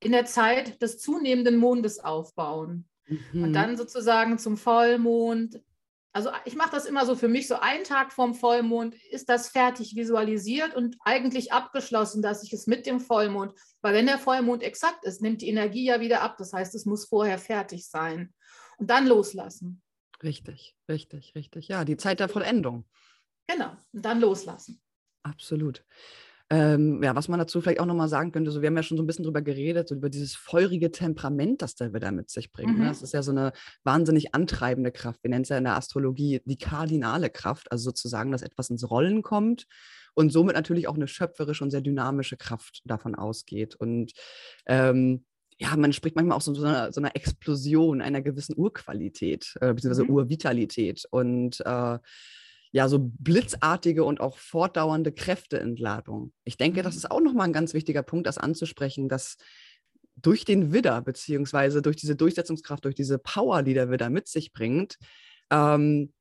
in 0.00 0.10
der 0.10 0.24
Zeit 0.24 0.82
des 0.82 0.98
zunehmenden 0.98 1.58
Mondes 1.58 2.00
aufbauen. 2.00 2.88
Mhm. 3.06 3.44
Und 3.44 3.52
dann 3.52 3.76
sozusagen 3.76 4.38
zum 4.38 4.56
Vollmond. 4.56 5.60
Also 6.12 6.30
ich 6.46 6.56
mache 6.56 6.70
das 6.70 6.86
immer 6.86 7.04
so 7.04 7.14
für 7.14 7.28
mich, 7.28 7.46
so 7.46 7.56
einen 7.56 7.84
Tag 7.84 8.12
vorm 8.12 8.34
Vollmond 8.34 8.94
ist 9.10 9.28
das 9.28 9.48
fertig 9.48 9.96
visualisiert 9.96 10.74
und 10.74 10.96
eigentlich 11.04 11.52
abgeschlossen, 11.52 12.22
dass 12.22 12.42
ich 12.42 12.54
es 12.54 12.66
mit 12.66 12.86
dem 12.86 13.00
Vollmond, 13.00 13.52
weil 13.82 13.92
wenn 13.92 14.06
der 14.06 14.18
Vollmond 14.18 14.62
exakt 14.62 15.04
ist, 15.04 15.20
nimmt 15.20 15.42
die 15.42 15.48
Energie 15.48 15.84
ja 15.84 16.00
wieder 16.00 16.22
ab. 16.22 16.36
Das 16.38 16.54
heißt, 16.54 16.74
es 16.74 16.86
muss 16.86 17.04
vorher 17.04 17.38
fertig 17.38 17.86
sein 17.86 18.32
und 18.78 18.88
dann 18.88 19.06
loslassen. 19.06 19.82
Richtig, 20.22 20.74
richtig, 20.88 21.34
richtig. 21.34 21.68
Ja, 21.68 21.84
die 21.84 21.98
Zeit 21.98 22.20
der 22.20 22.30
Vollendung. 22.30 22.86
Genau, 23.46 23.76
und 23.92 24.04
dann 24.04 24.20
loslassen. 24.20 24.80
Absolut. 25.22 25.84
Ähm, 26.48 27.02
ja, 27.02 27.16
was 27.16 27.26
man 27.26 27.40
dazu 27.40 27.60
vielleicht 27.60 27.80
auch 27.80 27.86
nochmal 27.86 28.08
sagen 28.08 28.30
könnte, 28.30 28.52
so 28.52 28.62
wir 28.62 28.68
haben 28.68 28.76
ja 28.76 28.84
schon 28.84 28.96
so 28.96 29.02
ein 29.02 29.06
bisschen 29.06 29.24
drüber 29.24 29.42
geredet, 29.42 29.88
so 29.88 29.96
über 29.96 30.08
dieses 30.08 30.36
feurige 30.36 30.92
Temperament, 30.92 31.60
das 31.60 31.74
der 31.74 31.92
Widder 31.92 32.12
mit 32.12 32.30
sich 32.30 32.52
bringt. 32.52 32.72
Ne? 32.72 32.76
Mhm. 32.76 32.82
Ne? 32.82 32.88
Das 32.88 33.02
ist 33.02 33.14
ja 33.14 33.22
so 33.22 33.32
eine 33.32 33.52
wahnsinnig 33.82 34.32
antreibende 34.32 34.92
Kraft. 34.92 35.24
Wir 35.24 35.30
nennen 35.30 35.42
es 35.42 35.48
ja 35.48 35.58
in 35.58 35.64
der 35.64 35.76
Astrologie 35.76 36.42
die 36.44 36.56
kardinale 36.56 37.30
Kraft, 37.30 37.72
also 37.72 37.84
sozusagen, 37.84 38.30
dass 38.30 38.42
etwas 38.42 38.70
ins 38.70 38.88
Rollen 38.88 39.22
kommt 39.22 39.66
und 40.14 40.30
somit 40.30 40.54
natürlich 40.54 40.86
auch 40.86 40.94
eine 40.94 41.08
schöpferische 41.08 41.64
und 41.64 41.70
sehr 41.70 41.80
dynamische 41.80 42.36
Kraft 42.36 42.80
davon 42.84 43.16
ausgeht. 43.16 43.74
Und 43.74 44.12
ähm, 44.66 45.24
ja, 45.58 45.76
man 45.76 45.92
spricht 45.92 46.16
manchmal 46.16 46.36
auch 46.36 46.42
so, 46.42 46.54
so, 46.54 46.64
einer, 46.64 46.92
so 46.92 47.00
einer 47.00 47.16
Explosion 47.16 48.00
einer 48.00 48.22
gewissen 48.22 48.56
Urqualität, 48.56 49.54
äh, 49.60 49.74
beziehungsweise 49.74 50.04
mhm. 50.04 50.10
Urvitalität. 50.10 51.04
Und 51.10 51.60
äh, 51.66 51.98
ja, 52.72 52.88
so 52.88 53.10
blitzartige 53.18 54.04
und 54.04 54.20
auch 54.20 54.38
fortdauernde 54.38 55.12
Kräfteentladung. 55.12 56.32
Ich 56.44 56.56
denke, 56.56 56.82
das 56.82 56.94
mhm. 56.94 56.98
ist 56.98 57.10
auch 57.10 57.20
nochmal 57.20 57.48
ein 57.48 57.52
ganz 57.52 57.74
wichtiger 57.74 58.02
Punkt, 58.02 58.26
das 58.26 58.38
anzusprechen, 58.38 59.08
dass 59.08 59.36
durch 60.16 60.44
den 60.44 60.72
Widder, 60.72 61.02
beziehungsweise 61.02 61.82
durch 61.82 61.96
diese 61.96 62.16
Durchsetzungskraft, 62.16 62.84
durch 62.84 62.94
diese 62.94 63.18
Power, 63.18 63.62
die 63.62 63.74
der 63.74 63.90
Widder 63.90 64.10
mit 64.10 64.28
sich 64.28 64.52
bringt, 64.52 64.96
ähm, 65.50 66.12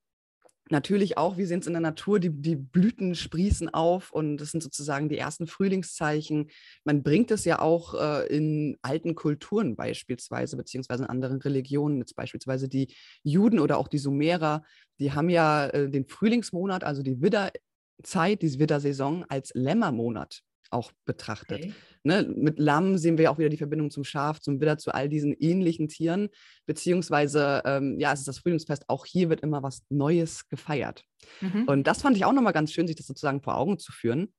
natürlich 0.69 1.17
auch, 1.17 1.37
wir 1.37 1.47
sehen 1.47 1.59
es 1.59 1.67
in 1.67 1.73
der 1.73 1.81
Natur, 1.81 2.19
die, 2.19 2.29
die 2.29 2.55
Blüten 2.55 3.15
sprießen 3.15 3.73
auf 3.73 4.11
und 4.11 4.37
das 4.37 4.51
sind 4.51 4.63
sozusagen 4.63 5.09
die 5.09 5.17
ersten 5.17 5.47
Frühlingszeichen. 5.47 6.49
Man 6.83 7.03
bringt 7.03 7.31
es 7.31 7.45
ja 7.45 7.59
auch 7.59 7.93
äh, 7.93 8.27
in 8.27 8.77
alten 8.81 9.15
Kulturen 9.15 9.75
beispielsweise, 9.75 10.57
beziehungsweise 10.57 11.03
in 11.03 11.09
anderen 11.09 11.39
Religionen, 11.41 11.99
jetzt 11.99 12.15
beispielsweise 12.15 12.67
die 12.67 12.93
Juden 13.23 13.59
oder 13.59 13.77
auch 13.77 13.87
die 13.87 13.99
Sumerer, 13.99 14.63
die 14.99 15.11
haben 15.11 15.29
ja 15.29 15.67
äh, 15.67 15.89
den 15.89 16.07
Frühlingsmonat, 16.07 16.83
also 16.83 17.03
die 17.03 17.21
Widderzeit, 17.21 18.41
die 18.41 18.59
Widdersaison 18.59 19.25
als 19.25 19.51
Lämmermonat 19.53 20.41
auch 20.71 20.91
betrachtet. 21.05 21.59
Okay. 21.59 21.73
Ne, 22.03 22.23
mit 22.35 22.59
Lamm 22.59 22.97
sehen 22.97 23.17
wir 23.17 23.31
auch 23.31 23.37
wieder 23.37 23.49
die 23.49 23.57
Verbindung 23.57 23.89
zum 23.89 24.03
Schaf, 24.03 24.39
zum 24.39 24.59
Widder, 24.59 24.77
zu 24.77 24.93
all 24.93 25.09
diesen 25.09 25.33
ähnlichen 25.33 25.87
Tieren. 25.87 26.29
Beziehungsweise, 26.65 27.61
ähm, 27.65 27.99
ja, 27.99 28.13
es 28.13 28.19
ist 28.19 28.27
das 28.27 28.39
Frühlingsfest. 28.39 28.85
Auch 28.87 29.05
hier 29.05 29.29
wird 29.29 29.41
immer 29.41 29.63
was 29.63 29.83
Neues 29.89 30.47
gefeiert. 30.47 31.03
Mhm. 31.41 31.63
Und 31.67 31.87
das 31.87 32.01
fand 32.01 32.17
ich 32.17 32.25
auch 32.25 32.33
nochmal 32.33 32.53
ganz 32.53 32.71
schön, 32.71 32.87
sich 32.87 32.95
das 32.95 33.07
sozusagen 33.07 33.41
vor 33.41 33.57
Augen 33.57 33.79
zu 33.79 33.91
führen. 33.91 34.33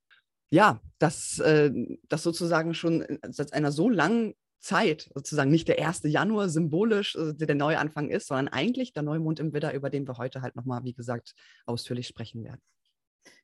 Ja, 0.49 0.81
dass 0.99 1.41
äh, 1.41 1.73
das 2.09 2.23
sozusagen 2.23 2.75
schon 2.75 3.05
seit 3.29 3.53
einer 3.53 3.73
so 3.73 3.89
langen 3.89 4.35
Zeit, 4.61 5.11
sozusagen 5.15 5.51
nicht 5.51 5.69
der 5.69 5.85
1. 5.85 6.03
Januar 6.05 6.49
symbolisch 6.49 7.17
äh, 7.17 7.35
der 7.35 7.55
Neuanfang 7.55 8.11
ist, 8.11 8.29
sondern 8.29 8.49
eigentlich 8.49 8.93
der 8.93 9.03
Neumond 9.03 9.41
im 9.41 9.53
Widder, 9.53 9.75
über 9.75 9.91
den 9.91 10.07
wir 10.07 10.19
heute 10.19 10.43
halt 10.43 10.57
nochmal, 10.57 10.85
wie 10.85 10.95
gesagt, 10.95 11.35
ausführlich 11.67 12.07
sprechen 12.07 12.45
werden. 12.45 12.61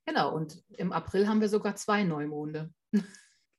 Genau, 0.06 0.34
und 0.34 0.62
im 0.76 0.92
April 0.92 1.28
haben 1.28 1.40
wir 1.40 1.48
sogar 1.48 1.76
zwei 1.76 2.02
Neumonde. 2.02 2.72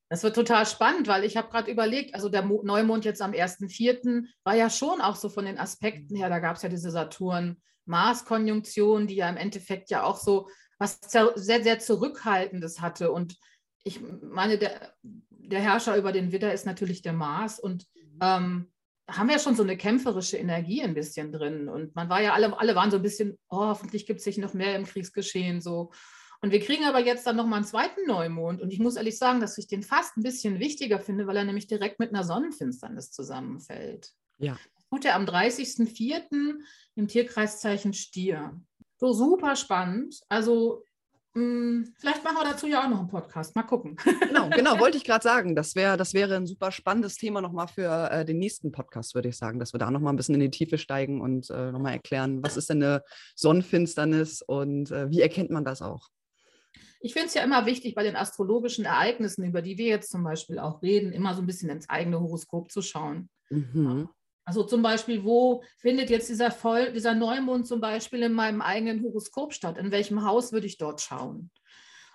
Das 0.09 0.23
wird 0.23 0.35
total 0.35 0.67
spannend, 0.67 1.07
weil 1.07 1.23
ich 1.23 1.37
habe 1.37 1.49
gerade 1.49 1.71
überlegt, 1.71 2.13
also 2.13 2.27
der 2.29 2.43
Neumond 2.43 3.03
jetzt 3.05 3.21
am 3.21 3.31
1.4. 3.31 4.25
war 4.43 4.55
ja 4.55 4.69
schon 4.69 4.99
auch 5.01 5.15
so 5.15 5.29
von 5.29 5.45
den 5.45 5.57
Aspekten 5.57 6.15
her, 6.15 6.29
da 6.29 6.37
gab 6.39 6.57
es 6.57 6.61
ja 6.61 6.69
diese 6.69 6.91
Saturn-Mars-Konjunktion, 6.91 9.07
die 9.07 9.15
ja 9.15 9.27
im 9.27 9.37
Endeffekt 9.37 9.89
ja 9.89 10.03
auch 10.03 10.17
so 10.17 10.47
was 10.77 10.99
sehr, 11.01 11.63
sehr 11.63 11.79
Zurückhaltendes 11.79 12.81
hatte. 12.81 13.11
Und 13.11 13.37
ich 13.83 14.01
meine, 14.01 14.57
der, 14.57 14.93
der 15.01 15.61
Herrscher 15.61 15.97
über 15.97 16.11
den 16.11 16.31
Widder 16.31 16.53
ist 16.53 16.65
natürlich 16.65 17.01
der 17.01 17.13
Mars 17.13 17.59
und 17.59 17.87
ähm, 18.21 18.71
haben 19.09 19.29
ja 19.29 19.39
schon 19.39 19.55
so 19.55 19.63
eine 19.63 19.77
kämpferische 19.77 20.37
Energie 20.37 20.83
ein 20.83 20.93
bisschen 20.93 21.31
drin. 21.31 21.69
Und 21.69 21.95
man 21.95 22.09
war 22.09 22.21
ja 22.21 22.33
alle, 22.33 22.59
alle 22.59 22.75
waren 22.75 22.91
so 22.91 22.97
ein 22.97 23.03
bisschen, 23.03 23.37
oh, 23.49 23.65
hoffentlich 23.65 24.05
gibt 24.05 24.19
es 24.19 24.25
sich 24.25 24.37
noch 24.37 24.53
mehr 24.53 24.75
im 24.75 24.85
Kriegsgeschehen 24.85 25.61
so. 25.61 25.91
Und 26.43 26.51
wir 26.51 26.59
kriegen 26.59 26.83
aber 26.83 26.99
jetzt 26.99 27.25
dann 27.25 27.37
nochmal 27.37 27.59
einen 27.59 27.65
zweiten 27.65 28.05
Neumond. 28.05 28.61
Und 28.61 28.73
ich 28.73 28.79
muss 28.79 28.97
ehrlich 28.97 29.17
sagen, 29.17 29.39
dass 29.39 29.57
ich 29.57 29.67
den 29.67 29.81
fast 29.81 30.17
ein 30.17 30.23
bisschen 30.23 30.59
wichtiger 30.59 30.99
finde, 30.99 31.25
weil 31.25 31.37
er 31.37 31.45
nämlich 31.45 31.67
direkt 31.67 31.99
mit 31.99 32.09
einer 32.09 32.25
Sonnenfinsternis 32.25 33.11
zusammenfällt. 33.11 34.11
Ja. 34.39 34.57
Tut 34.89 35.05
er 35.05 35.15
am 35.15 35.23
30.04. 35.23 36.55
im 36.95 37.07
Tierkreiszeichen 37.07 37.93
Stier. 37.93 38.59
So 38.97 39.13
super 39.13 39.55
spannend. 39.55 40.19
Also 40.27 40.83
hm, 41.33 41.93
vielleicht 41.97 42.25
machen 42.25 42.35
wir 42.35 42.51
dazu 42.51 42.67
ja 42.67 42.83
auch 42.83 42.89
noch 42.89 42.99
einen 42.99 43.07
Podcast. 43.07 43.55
Mal 43.55 43.63
gucken. 43.63 43.95
Genau, 44.27 44.49
genau, 44.49 44.79
wollte 44.81 44.97
ich 44.97 45.05
gerade 45.05 45.23
sagen. 45.23 45.55
Das, 45.55 45.75
wär, 45.75 45.95
das 45.95 46.13
wäre 46.13 46.35
ein 46.35 46.45
super 46.45 46.73
spannendes 46.73 47.15
Thema 47.15 47.39
nochmal 47.39 47.69
für 47.69 48.11
äh, 48.11 48.25
den 48.25 48.39
nächsten 48.39 48.73
Podcast, 48.73 49.15
würde 49.15 49.29
ich 49.29 49.37
sagen, 49.37 49.59
dass 49.59 49.73
wir 49.73 49.79
da 49.79 49.89
nochmal 49.89 50.11
ein 50.11 50.17
bisschen 50.17 50.35
in 50.35 50.41
die 50.41 50.51
Tiefe 50.51 50.77
steigen 50.77 51.21
und 51.21 51.49
äh, 51.51 51.71
nochmal 51.71 51.93
erklären, 51.93 52.43
was 52.43 52.57
ist 52.57 52.69
denn 52.69 52.83
eine 52.83 53.01
Sonnenfinsternis 53.37 54.41
und 54.41 54.91
äh, 54.91 55.09
wie 55.09 55.21
erkennt 55.21 55.49
man 55.49 55.63
das 55.63 55.81
auch? 55.81 56.09
Ich 57.05 57.11
finde 57.11 57.27
es 57.27 57.33
ja 57.33 57.43
immer 57.43 57.65
wichtig, 57.65 57.95
bei 57.95 58.03
den 58.03 58.15
astrologischen 58.15 58.85
Ereignissen, 58.85 59.43
über 59.43 59.61
die 59.61 59.77
wir 59.77 59.87
jetzt 59.87 60.09
zum 60.09 60.23
Beispiel 60.23 60.57
auch 60.57 60.81
reden, 60.81 61.11
immer 61.11 61.33
so 61.33 61.41
ein 61.41 61.45
bisschen 61.45 61.69
ins 61.69 61.89
eigene 61.89 62.17
Horoskop 62.17 62.71
zu 62.71 62.81
schauen. 62.81 63.29
Mhm. 63.49 64.07
Also 64.45 64.63
zum 64.63 64.81
Beispiel, 64.81 65.25
wo 65.25 65.63
findet 65.79 66.09
jetzt 66.09 66.29
dieser, 66.29 66.49
Voll, 66.49 66.93
dieser 66.93 67.13
Neumond 67.13 67.67
zum 67.67 67.81
Beispiel 67.81 68.23
in 68.23 68.31
meinem 68.31 68.61
eigenen 68.61 69.03
Horoskop 69.03 69.53
statt? 69.53 69.77
In 69.77 69.91
welchem 69.91 70.23
Haus 70.23 70.53
würde 70.53 70.65
ich 70.65 70.77
dort 70.77 71.01
schauen? 71.01 71.51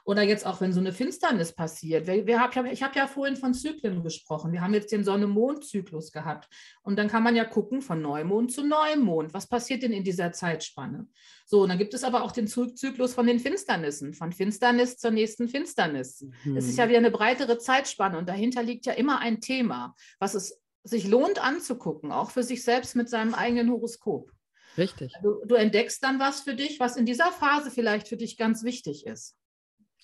Oder 0.09 0.23
jetzt 0.23 0.47
auch, 0.47 0.63
wenn 0.63 0.73
so 0.73 0.81
eine 0.81 0.95
Finsternis 0.95 1.53
passiert. 1.53 2.07
Wir, 2.07 2.27
wir 2.27 2.41
hab, 2.41 2.57
ich 2.73 2.83
habe 2.83 2.99
ja 2.99 3.07
vorhin 3.07 3.37
von 3.37 3.53
Zyklen 3.53 4.03
gesprochen. 4.03 4.53
Wir 4.53 4.63
haben 4.63 4.73
jetzt 4.73 4.91
den 4.91 5.05
Sonne-Mond-Zyklus 5.05 6.13
gehabt. 6.13 6.49
Und 6.81 6.97
dann 6.97 7.09
kann 7.09 7.23
man 7.23 7.37
ja 7.37 7.45
gucken 7.45 7.83
von 7.83 8.01
Neumond 8.01 8.51
zu 8.51 8.67
Neumond. 8.67 9.35
Was 9.35 9.47
passiert 9.47 9.83
denn 9.83 9.93
in 9.93 10.05
dieser 10.05 10.33
Zeitspanne? 10.33 11.07
So, 11.45 11.61
und 11.61 11.69
dann 11.69 11.77
gibt 11.77 11.93
es 11.93 12.05
aber 12.05 12.23
auch 12.23 12.33
den 12.33 12.49
Zyklus 12.49 13.13
von 13.13 13.27
den 13.27 13.39
Finsternissen, 13.39 14.15
von 14.15 14.33
Finsternis 14.33 14.97
zur 14.97 15.11
nächsten 15.11 15.47
Finsternis. 15.47 16.25
Mhm. 16.43 16.57
Es 16.57 16.67
ist 16.67 16.79
ja 16.79 16.89
wieder 16.89 17.01
eine 17.01 17.11
breitere 17.11 17.59
Zeitspanne 17.59 18.17
und 18.17 18.31
dahinter 18.31 18.63
liegt 18.63 18.87
ja 18.87 18.95
immer 18.95 19.19
ein 19.19 19.43
Thema, 19.43 19.95
was 20.19 20.33
es 20.33 20.59
sich 20.85 21.07
lohnt 21.07 21.39
anzugucken, 21.39 22.13
auch 22.13 22.31
für 22.31 22.45
sich 22.45 22.65
selbst 22.65 22.97
mit 22.97 23.11
seinem 23.11 23.35
eigenen 23.35 23.71
Horoskop. 23.71 24.33
Richtig. 24.79 25.13
Du, 25.23 25.45
du 25.45 25.55
entdeckst 25.55 26.03
dann 26.03 26.19
was 26.19 26.41
für 26.41 26.55
dich, 26.55 26.81
was 26.81 26.97
in 26.97 27.05
dieser 27.05 27.31
Phase 27.31 27.71
vielleicht 27.71 28.09
für 28.09 28.17
dich 28.17 28.39
ganz 28.39 28.63
wichtig 28.63 29.05
ist. 29.05 29.35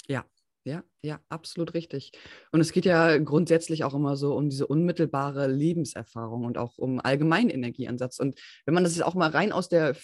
Ja, 0.09 0.25
ja, 0.67 0.83
ja, 1.03 1.21
absolut 1.29 1.75
richtig. 1.75 2.13
Und 2.51 2.61
es 2.61 2.73
geht 2.73 2.87
ja 2.87 3.19
grundsätzlich 3.19 3.85
auch 3.85 3.93
immer 3.93 4.17
so 4.17 4.35
um 4.35 4.49
diese 4.49 4.67
unmittelbare 4.67 5.47
Lebenserfahrung 5.47 6.47
und 6.47 6.57
auch 6.57 6.79
um 6.79 7.01
allgemeinen 7.01 7.51
Energieansatz. 7.51 8.19
Und 8.19 8.41
wenn 8.65 8.73
man 8.73 8.83
das 8.83 8.97
jetzt 8.97 9.05
auch 9.05 9.15
mal 9.15 9.29
rein 9.29 9.53
aus 9.53 9.69
der, 9.69 9.95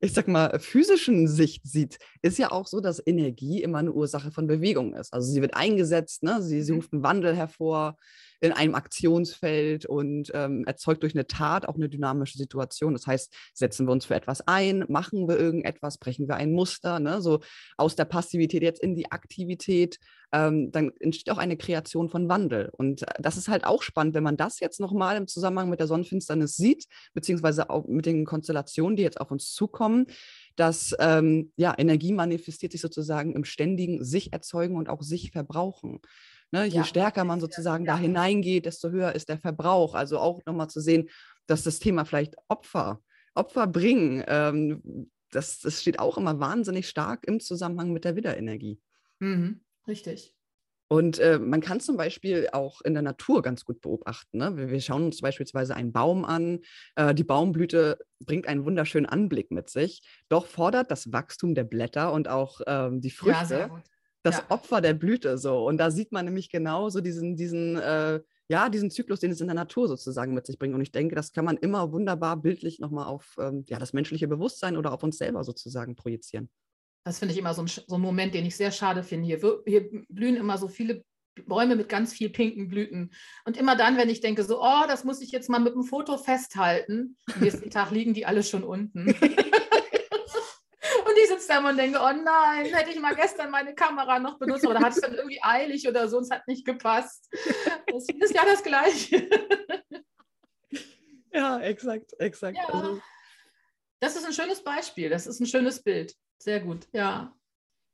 ich 0.00 0.12
sag 0.12 0.28
mal, 0.28 0.60
physischen 0.60 1.28
Sicht 1.28 1.66
sieht, 1.66 1.98
ist 2.20 2.38
ja 2.38 2.50
auch 2.52 2.66
so, 2.66 2.80
dass 2.80 3.02
Energie 3.06 3.62
immer 3.62 3.78
eine 3.78 3.92
Ursache 3.92 4.30
von 4.30 4.46
Bewegung 4.46 4.94
ist. 4.94 5.14
Also 5.14 5.32
sie 5.32 5.40
wird 5.40 5.54
eingesetzt, 5.54 6.22
ne? 6.22 6.42
sie, 6.42 6.60
sie 6.60 6.72
mhm. 6.72 6.78
ruft 6.78 6.92
einen 6.92 7.02
Wandel 7.02 7.34
hervor 7.34 7.96
in 8.40 8.52
einem 8.52 8.74
Aktionsfeld 8.74 9.86
und 9.86 10.30
ähm, 10.34 10.64
erzeugt 10.66 11.02
durch 11.02 11.14
eine 11.14 11.26
Tat 11.26 11.66
auch 11.66 11.76
eine 11.76 11.88
dynamische 11.88 12.38
Situation. 12.38 12.92
Das 12.92 13.06
heißt, 13.06 13.34
setzen 13.54 13.86
wir 13.86 13.92
uns 13.92 14.06
für 14.06 14.14
etwas 14.14 14.46
ein, 14.46 14.84
machen 14.88 15.28
wir 15.28 15.38
irgendetwas, 15.38 15.98
brechen 15.98 16.28
wir 16.28 16.36
ein 16.36 16.52
Muster, 16.52 17.00
ne? 17.00 17.20
so 17.20 17.40
aus 17.76 17.96
der 17.96 18.04
Passivität 18.04 18.62
jetzt 18.62 18.82
in 18.82 18.94
die 18.94 19.10
Aktivität, 19.10 19.98
ähm, 20.32 20.70
dann 20.72 20.92
entsteht 21.00 21.32
auch 21.32 21.38
eine 21.38 21.56
Kreation 21.56 22.08
von 22.08 22.28
Wandel. 22.28 22.70
Und 22.72 23.02
äh, 23.02 23.06
das 23.20 23.36
ist 23.36 23.48
halt 23.48 23.64
auch 23.64 23.82
spannend, 23.82 24.14
wenn 24.14 24.24
man 24.24 24.36
das 24.36 24.60
jetzt 24.60 24.80
nochmal 24.80 25.16
im 25.16 25.28
Zusammenhang 25.28 25.70
mit 25.70 25.80
der 25.80 25.86
Sonnenfinsternis 25.86 26.56
sieht, 26.56 26.86
beziehungsweise 27.14 27.70
auch 27.70 27.86
mit 27.86 28.06
den 28.06 28.24
Konstellationen, 28.24 28.96
die 28.96 29.02
jetzt 29.02 29.20
auf 29.20 29.30
uns 29.30 29.52
zukommen, 29.52 30.06
dass 30.56 30.94
ähm, 30.98 31.52
ja, 31.56 31.74
Energie 31.76 32.12
manifestiert 32.12 32.72
sich 32.72 32.80
sozusagen 32.80 33.34
im 33.34 33.44
ständigen 33.44 34.04
sich 34.04 34.32
erzeugen 34.32 34.76
und 34.76 34.88
auch 34.88 35.02
sich 35.02 35.30
verbrauchen. 35.30 36.00
Ne, 36.52 36.64
je 36.64 36.76
ja. 36.76 36.84
stärker 36.84 37.24
man 37.24 37.40
sozusagen 37.40 37.84
ja. 37.84 37.94
da 37.94 37.98
hineingeht, 37.98 38.66
desto 38.66 38.90
höher 38.90 39.14
ist 39.14 39.28
der 39.28 39.38
Verbrauch. 39.38 39.94
Also 39.94 40.18
auch 40.18 40.40
nochmal 40.46 40.68
zu 40.68 40.80
sehen, 40.80 41.08
dass 41.46 41.64
das 41.64 41.80
Thema 41.80 42.04
vielleicht 42.04 42.36
Opfer, 42.48 43.00
Opfer 43.34 43.66
bringen, 43.66 44.24
ähm, 44.26 45.10
das, 45.30 45.58
das 45.60 45.80
steht 45.80 45.98
auch 45.98 46.18
immer 46.18 46.38
wahnsinnig 46.40 46.88
stark 46.88 47.26
im 47.26 47.40
Zusammenhang 47.40 47.92
mit 47.92 48.04
der 48.04 48.16
Widderenergie. 48.16 48.80
Mhm, 49.18 49.60
richtig. 49.86 50.36
Und 50.88 51.18
äh, 51.18 51.40
man 51.40 51.60
kann 51.60 51.80
zum 51.80 51.96
Beispiel 51.96 52.48
auch 52.52 52.80
in 52.80 52.94
der 52.94 53.02
Natur 53.02 53.42
ganz 53.42 53.64
gut 53.64 53.80
beobachten. 53.80 54.38
Ne? 54.38 54.56
Wir, 54.56 54.70
wir, 54.70 54.80
schauen 54.80 55.04
uns 55.04 55.20
beispielsweise 55.20 55.74
einen 55.74 55.92
Baum 55.92 56.24
an. 56.24 56.60
Äh, 56.94 57.12
die 57.12 57.24
Baumblüte 57.24 57.98
bringt 58.20 58.46
einen 58.46 58.64
wunderschönen 58.64 59.06
Anblick 59.06 59.50
mit 59.50 59.68
sich, 59.68 60.02
doch 60.28 60.46
fordert 60.46 60.92
das 60.92 61.12
Wachstum 61.12 61.56
der 61.56 61.64
Blätter 61.64 62.12
und 62.12 62.28
auch 62.28 62.60
ähm, 62.68 63.00
die 63.00 63.10
Früchte 63.10 63.54
ja, 63.54 63.82
das 64.26 64.38
ja. 64.38 64.44
Opfer 64.48 64.80
der 64.80 64.94
Blüte 64.94 65.38
so. 65.38 65.66
Und 65.66 65.78
da 65.78 65.90
sieht 65.90 66.12
man 66.12 66.24
nämlich 66.24 66.50
genau 66.50 66.88
so 66.88 67.00
diesen, 67.00 67.36
diesen, 67.36 67.76
äh, 67.76 68.20
ja, 68.48 68.68
diesen 68.68 68.90
Zyklus, 68.90 69.20
den 69.20 69.30
es 69.30 69.40
in 69.40 69.46
der 69.46 69.54
Natur 69.54 69.88
sozusagen 69.88 70.34
mit 70.34 70.46
sich 70.46 70.58
bringt. 70.58 70.74
Und 70.74 70.80
ich 70.80 70.92
denke, 70.92 71.14
das 71.14 71.32
kann 71.32 71.44
man 71.44 71.56
immer 71.56 71.92
wunderbar 71.92 72.36
bildlich 72.36 72.80
nochmal 72.80 73.06
auf 73.06 73.36
ähm, 73.38 73.64
ja, 73.68 73.78
das 73.78 73.92
menschliche 73.92 74.28
Bewusstsein 74.28 74.76
oder 74.76 74.92
auf 74.92 75.02
uns 75.02 75.18
selber 75.18 75.44
sozusagen 75.44 75.96
projizieren. 75.96 76.50
Das 77.04 77.20
finde 77.20 77.34
ich 77.34 77.38
immer 77.38 77.54
so 77.54 77.62
ein, 77.62 77.68
so 77.68 77.94
ein 77.94 78.00
Moment, 78.00 78.34
den 78.34 78.44
ich 78.44 78.56
sehr 78.56 78.72
schade 78.72 79.02
finde. 79.02 79.26
Hier, 79.26 79.62
hier 79.64 79.88
blühen 80.08 80.36
immer 80.36 80.58
so 80.58 80.66
viele 80.66 81.04
Bäume 81.46 81.76
mit 81.76 81.88
ganz 81.88 82.12
viel 82.12 82.30
pinken 82.30 82.68
Blüten. 82.68 83.12
Und 83.44 83.56
immer 83.56 83.76
dann, 83.76 83.96
wenn 83.96 84.08
ich 84.08 84.20
denke, 84.20 84.42
so, 84.42 84.60
oh, 84.60 84.84
das 84.88 85.04
muss 85.04 85.20
ich 85.20 85.30
jetzt 85.30 85.48
mal 85.48 85.60
mit 85.60 85.74
einem 85.74 85.84
Foto 85.84 86.16
festhalten, 86.16 87.16
am 87.32 87.40
nächsten 87.40 87.70
Tag 87.70 87.90
liegen 87.90 88.14
die 88.14 88.26
alle 88.26 88.42
schon 88.42 88.64
unten. 88.64 89.14
da 91.46 91.68
und 91.68 91.76
denke, 91.76 91.98
oh 91.98 92.12
nein, 92.12 92.66
hätte 92.66 92.90
ich 92.90 93.00
mal 93.00 93.14
gestern 93.14 93.50
meine 93.50 93.74
Kamera 93.74 94.18
noch 94.18 94.38
benutzt, 94.38 94.64
da 94.64 94.80
hat 94.80 94.92
es 94.92 95.00
dann 95.00 95.14
irgendwie 95.14 95.42
eilig 95.42 95.88
oder 95.88 96.08
so, 96.08 96.20
es 96.20 96.30
hat 96.30 96.46
nicht 96.46 96.64
gepasst. 96.64 97.28
Das 97.86 98.04
ist 98.08 98.34
ja 98.34 98.44
das 98.44 98.62
Gleiche. 98.62 99.28
Ja, 101.32 101.60
exakt, 101.60 102.14
exakt. 102.18 102.56
Ja. 102.56 102.74
Also 102.74 103.00
das 104.00 104.16
ist 104.16 104.24
ein 104.24 104.32
schönes 104.32 104.62
Beispiel, 104.62 105.10
das 105.10 105.26
ist 105.26 105.40
ein 105.40 105.46
schönes 105.46 105.82
Bild. 105.82 106.14
Sehr 106.38 106.60
gut, 106.60 106.86
ja. 106.92 107.34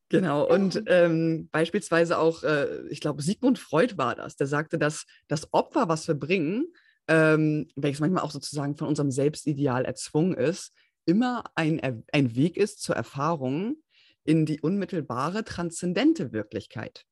Genau, 0.08 0.46
und 0.46 0.82
ähm, 0.88 1.48
beispielsweise 1.50 2.18
auch, 2.18 2.42
äh, 2.42 2.86
ich 2.88 3.00
glaube, 3.00 3.22
Sigmund 3.22 3.58
Freud 3.58 3.96
war 3.96 4.14
das, 4.14 4.36
der 4.36 4.46
sagte, 4.46 4.78
dass 4.78 5.06
das 5.26 5.52
Opfer, 5.52 5.88
was 5.88 6.06
wir 6.06 6.14
bringen, 6.14 6.66
ähm, 7.08 7.68
welches 7.76 8.00
manchmal 8.00 8.22
auch 8.22 8.30
sozusagen 8.30 8.76
von 8.76 8.88
unserem 8.88 9.10
Selbstideal 9.10 9.84
erzwungen 9.84 10.34
ist, 10.34 10.72
immer 11.04 11.44
ein, 11.54 12.04
ein 12.12 12.34
Weg 12.34 12.56
ist 12.56 12.82
zur 12.82 12.96
Erfahrung 12.96 13.76
in 14.24 14.46
die 14.46 14.60
unmittelbare, 14.60 15.44
transzendente 15.44 16.32
Wirklichkeit. 16.32 17.04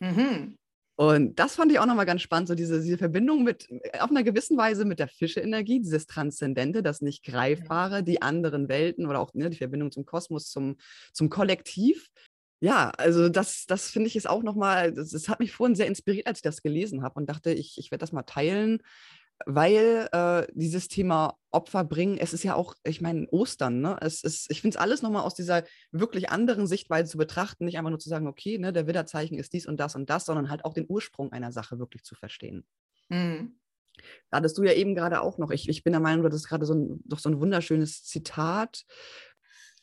Mhm. 0.00 0.56
Und 1.00 1.38
das 1.38 1.54
fand 1.54 1.72
ich 1.72 1.78
auch 1.78 1.86
nochmal 1.86 2.04
ganz 2.04 2.20
spannend, 2.20 2.48
so 2.48 2.54
diese, 2.54 2.82
diese 2.82 2.98
Verbindung 2.98 3.42
mit, 3.42 3.66
auf 4.00 4.10
einer 4.10 4.22
gewissen 4.22 4.58
Weise 4.58 4.84
mit 4.84 4.98
der 4.98 5.08
Fische-Energie, 5.08 5.80
dieses 5.80 6.06
Transzendente, 6.06 6.82
das 6.82 7.00
nicht 7.00 7.24
Greifbare, 7.24 8.02
die 8.02 8.20
anderen 8.20 8.68
Welten 8.68 9.06
oder 9.06 9.18
auch 9.18 9.32
ne, 9.32 9.48
die 9.48 9.56
Verbindung 9.56 9.90
zum 9.90 10.04
Kosmos, 10.04 10.50
zum, 10.50 10.76
zum 11.14 11.30
Kollektiv. 11.30 12.10
Ja, 12.62 12.90
also 12.98 13.30
das, 13.30 13.64
das 13.64 13.88
finde 13.88 14.08
ich 14.08 14.16
ist 14.16 14.28
auch 14.28 14.42
nochmal, 14.42 14.92
das, 14.92 15.08
das 15.08 15.30
hat 15.30 15.40
mich 15.40 15.52
vorhin 15.52 15.74
sehr 15.74 15.86
inspiriert, 15.86 16.26
als 16.26 16.40
ich 16.40 16.42
das 16.42 16.60
gelesen 16.60 17.02
habe 17.02 17.18
und 17.18 17.30
dachte, 17.30 17.50
ich, 17.50 17.78
ich 17.78 17.90
werde 17.90 18.00
das 18.00 18.12
mal 18.12 18.24
teilen, 18.24 18.82
weil 19.46 20.08
äh, 20.12 20.46
dieses 20.52 20.88
Thema 20.88 21.38
Opfer 21.50 21.84
bringen, 21.84 22.18
es 22.18 22.32
ist 22.32 22.42
ja 22.42 22.54
auch, 22.54 22.74
ich 22.84 23.00
meine, 23.00 23.26
Ostern, 23.30 23.80
ne? 23.80 23.96
Es 24.00 24.22
ist, 24.22 24.50
ich 24.50 24.60
finde 24.60 24.76
es 24.76 24.80
alles 24.80 25.02
nochmal 25.02 25.22
aus 25.22 25.34
dieser 25.34 25.64
wirklich 25.90 26.30
anderen 26.30 26.66
Sichtweise 26.66 27.10
zu 27.10 27.18
betrachten, 27.18 27.64
nicht 27.64 27.78
einfach 27.78 27.90
nur 27.90 27.98
zu 27.98 28.08
sagen, 28.08 28.28
okay, 28.28 28.58
ne, 28.58 28.72
der 28.72 28.86
Widderzeichen 28.86 29.38
ist 29.38 29.52
dies 29.52 29.66
und 29.66 29.78
das 29.78 29.94
und 29.96 30.08
das, 30.10 30.26
sondern 30.26 30.50
halt 30.50 30.64
auch 30.64 30.74
den 30.74 30.86
Ursprung 30.88 31.32
einer 31.32 31.52
Sache 31.52 31.78
wirklich 31.78 32.04
zu 32.04 32.14
verstehen. 32.14 32.64
Mhm. 33.08 33.56
Da 34.30 34.38
hattest 34.38 34.56
du 34.58 34.62
ja 34.62 34.72
eben 34.72 34.94
gerade 34.94 35.20
auch 35.20 35.38
noch, 35.38 35.50
ich, 35.50 35.68
ich 35.68 35.82
bin 35.84 35.92
der 35.92 36.00
Meinung, 36.00 36.24
das 36.24 36.34
ist 36.34 36.48
gerade 36.48 36.66
so 36.66 36.74
ein, 36.74 37.00
doch 37.04 37.18
so 37.18 37.28
ein 37.28 37.40
wunderschönes 37.40 38.04
Zitat. 38.04 38.84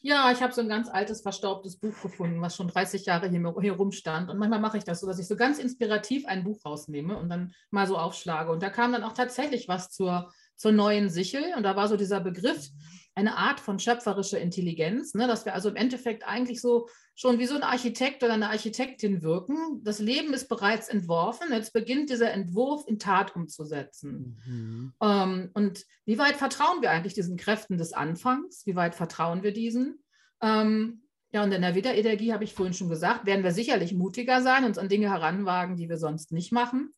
Ja, 0.01 0.31
ich 0.31 0.41
habe 0.41 0.53
so 0.53 0.61
ein 0.61 0.69
ganz 0.69 0.89
altes, 0.89 1.21
verstaubtes 1.21 1.77
Buch 1.77 1.99
gefunden, 2.01 2.39
was 2.39 2.55
schon 2.55 2.67
30 2.67 3.05
Jahre 3.05 3.27
hier, 3.29 3.55
hier 3.59 3.73
rumstand. 3.73 4.29
Und 4.29 4.37
manchmal 4.37 4.59
mache 4.59 4.77
ich 4.77 4.83
das 4.83 4.99
so, 4.99 5.07
dass 5.07 5.19
ich 5.19 5.27
so 5.27 5.35
ganz 5.35 5.57
inspirativ 5.57 6.25
ein 6.27 6.43
Buch 6.43 6.63
rausnehme 6.63 7.17
und 7.17 7.29
dann 7.29 7.53
mal 7.71 7.87
so 7.87 7.97
aufschlage. 7.97 8.51
Und 8.51 8.61
da 8.61 8.69
kam 8.69 8.91
dann 8.91 9.03
auch 9.03 9.13
tatsächlich 9.13 9.67
was 9.67 9.89
zur, 9.89 10.31
zur 10.55 10.71
neuen 10.71 11.09
Sichel. 11.09 11.53
Und 11.55 11.63
da 11.63 11.75
war 11.75 11.87
so 11.87 11.97
dieser 11.97 12.19
Begriff, 12.19 12.69
eine 13.17 13.35
Art 13.35 13.59
von 13.59 13.79
schöpferischer 13.79 14.39
Intelligenz, 14.39 15.15
ne? 15.15 15.27
dass 15.27 15.43
wir 15.45 15.55
also 15.55 15.69
im 15.69 15.75
Endeffekt 15.75 16.25
eigentlich 16.27 16.61
so 16.61 16.87
schon 17.15 17.39
wie 17.39 17.47
so 17.47 17.55
ein 17.55 17.63
Architekt 17.63 18.23
oder 18.23 18.33
eine 18.33 18.49
Architektin 18.49 19.23
wirken. 19.23 19.81
Das 19.83 19.97
Leben 19.97 20.33
ist 20.33 20.47
bereits 20.47 20.87
entworfen, 20.87 21.51
jetzt 21.51 21.73
beginnt 21.73 22.11
dieser 22.11 22.31
Entwurf 22.31 22.85
in 22.87 22.99
Tat 22.99 23.35
umzusetzen. 23.35 24.39
Mhm. 24.45 24.93
Ähm, 25.01 25.49
und 25.55 25.83
wie 26.05 26.19
weit 26.19 26.35
vertrauen 26.35 26.81
wir 26.81 26.91
eigentlich 26.91 27.15
diesen 27.15 27.37
Kräften 27.37 27.79
des 27.79 27.91
Anfangs? 27.91 28.67
Wie 28.67 28.75
weit 28.75 28.93
vertrauen 28.93 29.41
wir 29.41 29.51
diesen? 29.51 30.03
Ähm, 30.41 31.01
ja, 31.31 31.43
und 31.43 31.51
in 31.51 31.63
der 31.63 31.73
Widderenergie, 31.73 32.33
habe 32.33 32.43
ich 32.43 32.53
vorhin 32.53 32.75
schon 32.75 32.89
gesagt, 32.89 33.25
werden 33.25 33.43
wir 33.43 33.51
sicherlich 33.51 33.93
mutiger 33.93 34.43
sein, 34.43 34.63
uns 34.63 34.77
an 34.77 34.89
Dinge 34.89 35.09
heranwagen, 35.09 35.75
die 35.75 35.89
wir 35.89 35.97
sonst 35.97 36.31
nicht 36.31 36.51
machen. 36.51 36.93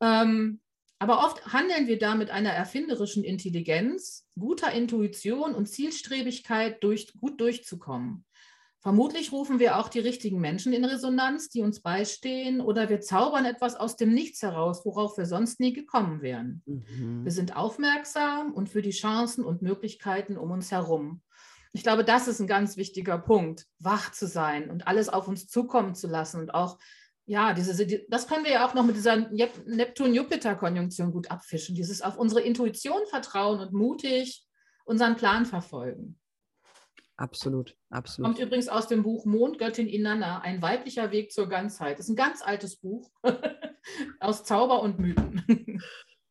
Ähm, 0.00 0.60
aber 0.98 1.24
oft 1.24 1.52
handeln 1.52 1.86
wir 1.86 1.98
da 1.98 2.14
mit 2.14 2.30
einer 2.30 2.50
erfinderischen 2.50 3.24
Intelligenz, 3.24 4.26
guter 4.38 4.72
Intuition 4.72 5.54
und 5.54 5.66
Zielstrebigkeit, 5.66 6.82
durch, 6.82 7.12
gut 7.20 7.40
durchzukommen. 7.40 8.24
Vermutlich 8.80 9.32
rufen 9.32 9.58
wir 9.58 9.76
auch 9.76 9.88
die 9.88 9.98
richtigen 9.98 10.40
Menschen 10.40 10.72
in 10.72 10.84
Resonanz, 10.84 11.48
die 11.48 11.62
uns 11.62 11.80
beistehen, 11.80 12.60
oder 12.60 12.88
wir 12.88 13.00
zaubern 13.00 13.44
etwas 13.44 13.74
aus 13.74 13.96
dem 13.96 14.14
Nichts 14.14 14.42
heraus, 14.42 14.84
worauf 14.84 15.18
wir 15.18 15.26
sonst 15.26 15.58
nie 15.58 15.72
gekommen 15.72 16.22
wären. 16.22 16.62
Mhm. 16.64 17.24
Wir 17.24 17.32
sind 17.32 17.56
aufmerksam 17.56 18.52
und 18.52 18.68
für 18.68 18.82
die 18.82 18.90
Chancen 18.90 19.44
und 19.44 19.62
Möglichkeiten 19.62 20.36
um 20.36 20.52
uns 20.52 20.70
herum. 20.70 21.22
Ich 21.72 21.82
glaube, 21.82 22.04
das 22.04 22.28
ist 22.28 22.40
ein 22.40 22.46
ganz 22.46 22.76
wichtiger 22.76 23.18
Punkt, 23.18 23.66
wach 23.78 24.12
zu 24.12 24.26
sein 24.26 24.70
und 24.70 24.86
alles 24.86 25.08
auf 25.08 25.28
uns 25.28 25.48
zukommen 25.48 25.94
zu 25.94 26.06
lassen 26.06 26.40
und 26.40 26.54
auch 26.54 26.78
ja, 27.28 27.52
diese, 27.52 27.86
das 28.08 28.26
können 28.26 28.44
wir 28.46 28.52
ja 28.52 28.66
auch 28.66 28.72
noch 28.72 28.84
mit 28.84 28.96
dieser 28.96 29.16
Neptun-Jupiter-Konjunktion 29.16 31.12
gut 31.12 31.30
abfischen. 31.30 31.74
Dieses 31.74 32.00
auf 32.00 32.16
unsere 32.16 32.40
Intuition 32.40 33.06
vertrauen 33.10 33.60
und 33.60 33.74
mutig 33.74 34.46
unseren 34.86 35.14
Plan 35.16 35.44
verfolgen. 35.44 36.18
Absolut, 37.18 37.76
absolut. 37.90 38.30
Kommt 38.30 38.40
übrigens 38.40 38.70
aus 38.70 38.88
dem 38.88 39.02
Buch 39.02 39.26
Mondgöttin 39.26 39.88
Inanna, 39.88 40.40
ein 40.40 40.62
weiblicher 40.62 41.10
Weg 41.10 41.30
zur 41.30 41.50
Ganzheit. 41.50 41.98
Das 41.98 42.06
ist 42.06 42.12
ein 42.12 42.16
ganz 42.16 42.40
altes 42.40 42.76
Buch 42.76 43.10
aus 44.20 44.44
Zauber 44.44 44.80
und 44.80 44.98
Mythen. 44.98 45.82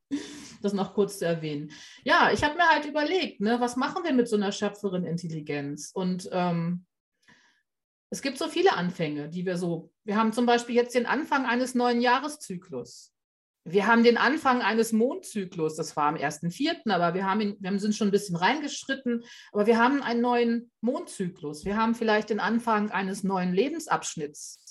das 0.63 0.73
noch 0.73 0.95
kurz 0.95 1.19
zu 1.19 1.27
erwähnen. 1.27 1.69
Ja, 2.05 2.31
ich 2.33 2.43
habe 2.43 2.55
mir 2.55 2.67
halt 2.67 2.85
überlegt, 2.85 3.39
ne, 3.39 3.59
was 3.59 3.75
machen 3.75 4.03
wir 4.03 4.13
mit 4.13 4.27
so 4.27 4.35
einer 4.35 4.51
schöpferin 4.51 5.05
Intelligenz? 5.05 5.91
Und 5.93 6.27
ähm, 6.31 6.86
es 8.09 8.21
gibt 8.21 8.37
so 8.37 8.47
viele 8.47 8.73
Anfänge, 8.73 9.29
die 9.29 9.45
wir 9.45 9.57
so, 9.57 9.91
wir 10.03 10.15
haben 10.15 10.31
zum 10.33 10.45
Beispiel 10.45 10.75
jetzt 10.75 10.95
den 10.95 11.05
Anfang 11.05 11.45
eines 11.45 11.75
neuen 11.75 12.01
Jahreszyklus. 12.01 13.13
Wir 13.65 13.85
haben 13.85 14.03
den 14.03 14.15
Anfang 14.15 14.61
eines 14.61 14.93
Mondzyklus, 14.93 15.75
das 15.75 15.97
war 15.97 16.05
am 16.05 16.15
1.4., 16.15 16.89
aber 16.89 17.13
wir, 17.13 17.25
haben 17.25 17.41
ihn, 17.41 17.57
wir 17.59 17.77
sind 17.79 17.95
schon 17.95 18.07
ein 18.07 18.11
bisschen 18.11 18.37
reingeschritten, 18.37 19.25
aber 19.51 19.65
wir 19.65 19.77
haben 19.77 20.01
einen 20.01 20.21
neuen 20.21 20.71
Mondzyklus. 20.79 21.65
Wir 21.65 21.75
haben 21.75 21.93
vielleicht 21.93 22.29
den 22.29 22.39
Anfang 22.39 22.91
eines 22.91 23.25
neuen 23.25 23.53
Lebensabschnitts. 23.53 24.63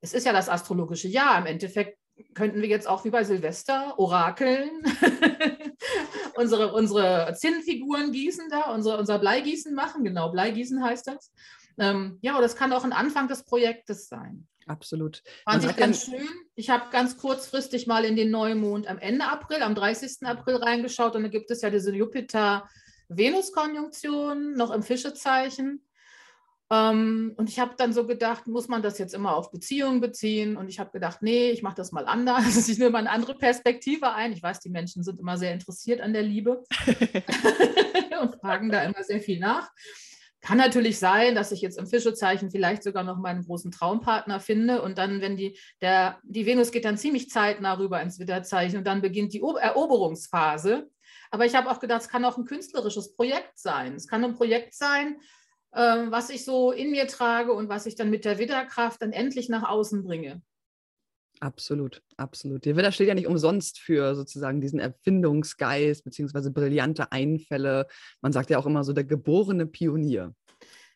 Es 0.00 0.14
ist 0.14 0.24
ja 0.24 0.32
das 0.32 0.48
astrologische 0.48 1.08
Jahr. 1.08 1.38
Im 1.38 1.44
Endeffekt 1.44 1.98
könnten 2.32 2.62
wir 2.62 2.68
jetzt 2.68 2.88
auch 2.88 3.04
wie 3.04 3.10
bei 3.10 3.22
Silvester 3.24 3.98
orakeln, 3.98 4.70
unsere, 6.36 6.72
unsere 6.72 7.34
Zinnfiguren 7.36 8.12
gießen 8.12 8.48
da, 8.48 8.72
unsere, 8.72 8.98
unser 8.98 9.18
Bleigießen 9.18 9.74
machen. 9.74 10.04
Genau, 10.04 10.30
Bleigießen 10.30 10.82
heißt 10.82 11.06
das. 11.06 11.32
Ähm, 11.78 12.18
ja, 12.22 12.36
oder 12.36 12.46
es 12.46 12.56
kann 12.56 12.72
auch 12.72 12.82
ein 12.84 12.92
Anfang 12.92 13.28
des 13.28 13.44
Projektes 13.44 14.08
sein. 14.08 14.48
Absolut. 14.66 15.22
Fand 15.44 15.64
ich 15.64 15.76
ganz 15.76 16.04
schön. 16.04 16.26
Ich 16.54 16.70
habe 16.70 16.90
ganz 16.90 17.16
kurzfristig 17.16 17.86
mal 17.86 18.04
in 18.04 18.16
den 18.16 18.30
Neumond 18.30 18.86
am 18.86 18.98
Ende 18.98 19.24
April, 19.24 19.62
am 19.62 19.74
30. 19.74 20.26
April 20.26 20.56
reingeschaut 20.56 21.16
und 21.16 21.22
da 21.22 21.28
gibt 21.28 21.50
es 21.50 21.62
ja 21.62 21.70
diese 21.70 21.94
Jupiter-Venus-Konjunktion 21.94 24.52
noch 24.54 24.70
im 24.70 24.82
Fischezeichen. 24.82 25.82
Ähm, 26.70 27.32
und 27.36 27.48
ich 27.48 27.58
habe 27.58 27.76
dann 27.78 27.94
so 27.94 28.06
gedacht, 28.06 28.46
muss 28.46 28.68
man 28.68 28.82
das 28.82 28.98
jetzt 28.98 29.14
immer 29.14 29.34
auf 29.34 29.50
Beziehungen 29.50 30.00
beziehen? 30.00 30.58
Und 30.58 30.68
ich 30.68 30.78
habe 30.78 30.90
gedacht, 30.90 31.22
nee, 31.22 31.50
ich 31.50 31.62
mache 31.62 31.76
das 31.76 31.92
mal 31.92 32.04
anders. 32.04 32.44
Ich 32.68 32.78
nehme 32.78 32.90
mal 32.90 32.98
eine 32.98 33.10
andere 33.10 33.34
Perspektive 33.34 34.12
ein. 34.12 34.34
Ich 34.34 34.42
weiß, 34.42 34.60
die 34.60 34.68
Menschen 34.68 35.02
sind 35.02 35.18
immer 35.18 35.38
sehr 35.38 35.54
interessiert 35.54 36.02
an 36.02 36.12
der 36.12 36.22
Liebe 36.22 36.64
und 38.20 38.34
fragen 38.40 38.70
da 38.70 38.82
immer 38.82 39.02
sehr 39.02 39.20
viel 39.20 39.38
nach. 39.38 39.70
Kann 40.40 40.58
natürlich 40.58 40.98
sein, 40.98 41.34
dass 41.34 41.50
ich 41.50 41.60
jetzt 41.60 41.78
im 41.78 41.86
Fischezeichen 41.86 42.50
vielleicht 42.50 42.84
sogar 42.84 43.02
noch 43.02 43.18
meinen 43.18 43.44
großen 43.44 43.72
Traumpartner 43.72 44.38
finde 44.38 44.82
und 44.82 44.96
dann, 44.96 45.20
wenn 45.20 45.36
die, 45.36 45.58
der, 45.80 46.20
die 46.22 46.46
Venus 46.46 46.70
geht 46.70 46.84
dann 46.84 46.96
ziemlich 46.96 47.28
zeitnah 47.28 47.76
rüber 47.76 48.00
ins 48.00 48.20
Widderzeichen 48.20 48.78
und 48.78 48.86
dann 48.86 49.02
beginnt 49.02 49.32
die 49.32 49.40
Eroberungsphase. 49.40 50.88
Aber 51.30 51.44
ich 51.44 51.54
habe 51.54 51.70
auch 51.70 51.80
gedacht, 51.80 52.02
es 52.02 52.08
kann 52.08 52.24
auch 52.24 52.38
ein 52.38 52.44
künstlerisches 52.44 53.16
Projekt 53.16 53.58
sein. 53.58 53.94
Es 53.94 54.06
kann 54.06 54.24
ein 54.24 54.34
Projekt 54.34 54.74
sein, 54.74 55.16
äh, 55.72 56.06
was 56.06 56.30
ich 56.30 56.44
so 56.44 56.70
in 56.70 56.92
mir 56.92 57.08
trage 57.08 57.52
und 57.52 57.68
was 57.68 57.86
ich 57.86 57.96
dann 57.96 58.10
mit 58.10 58.24
der 58.24 58.38
Widderkraft 58.38 59.02
dann 59.02 59.12
endlich 59.12 59.48
nach 59.48 59.68
außen 59.68 60.04
bringe. 60.04 60.40
Absolut, 61.40 62.02
absolut. 62.16 62.64
Der 62.64 62.76
Widder 62.76 62.90
steht 62.90 63.08
ja 63.08 63.14
nicht 63.14 63.26
umsonst 63.26 63.78
für 63.78 64.14
sozusagen 64.14 64.60
diesen 64.60 64.80
Erfindungsgeist 64.80 66.04
beziehungsweise 66.04 66.50
brillante 66.50 67.12
Einfälle. 67.12 67.86
Man 68.20 68.32
sagt 68.32 68.50
ja 68.50 68.58
auch 68.58 68.66
immer 68.66 68.82
so 68.82 68.92
der 68.92 69.04
geborene 69.04 69.66
Pionier. 69.66 70.34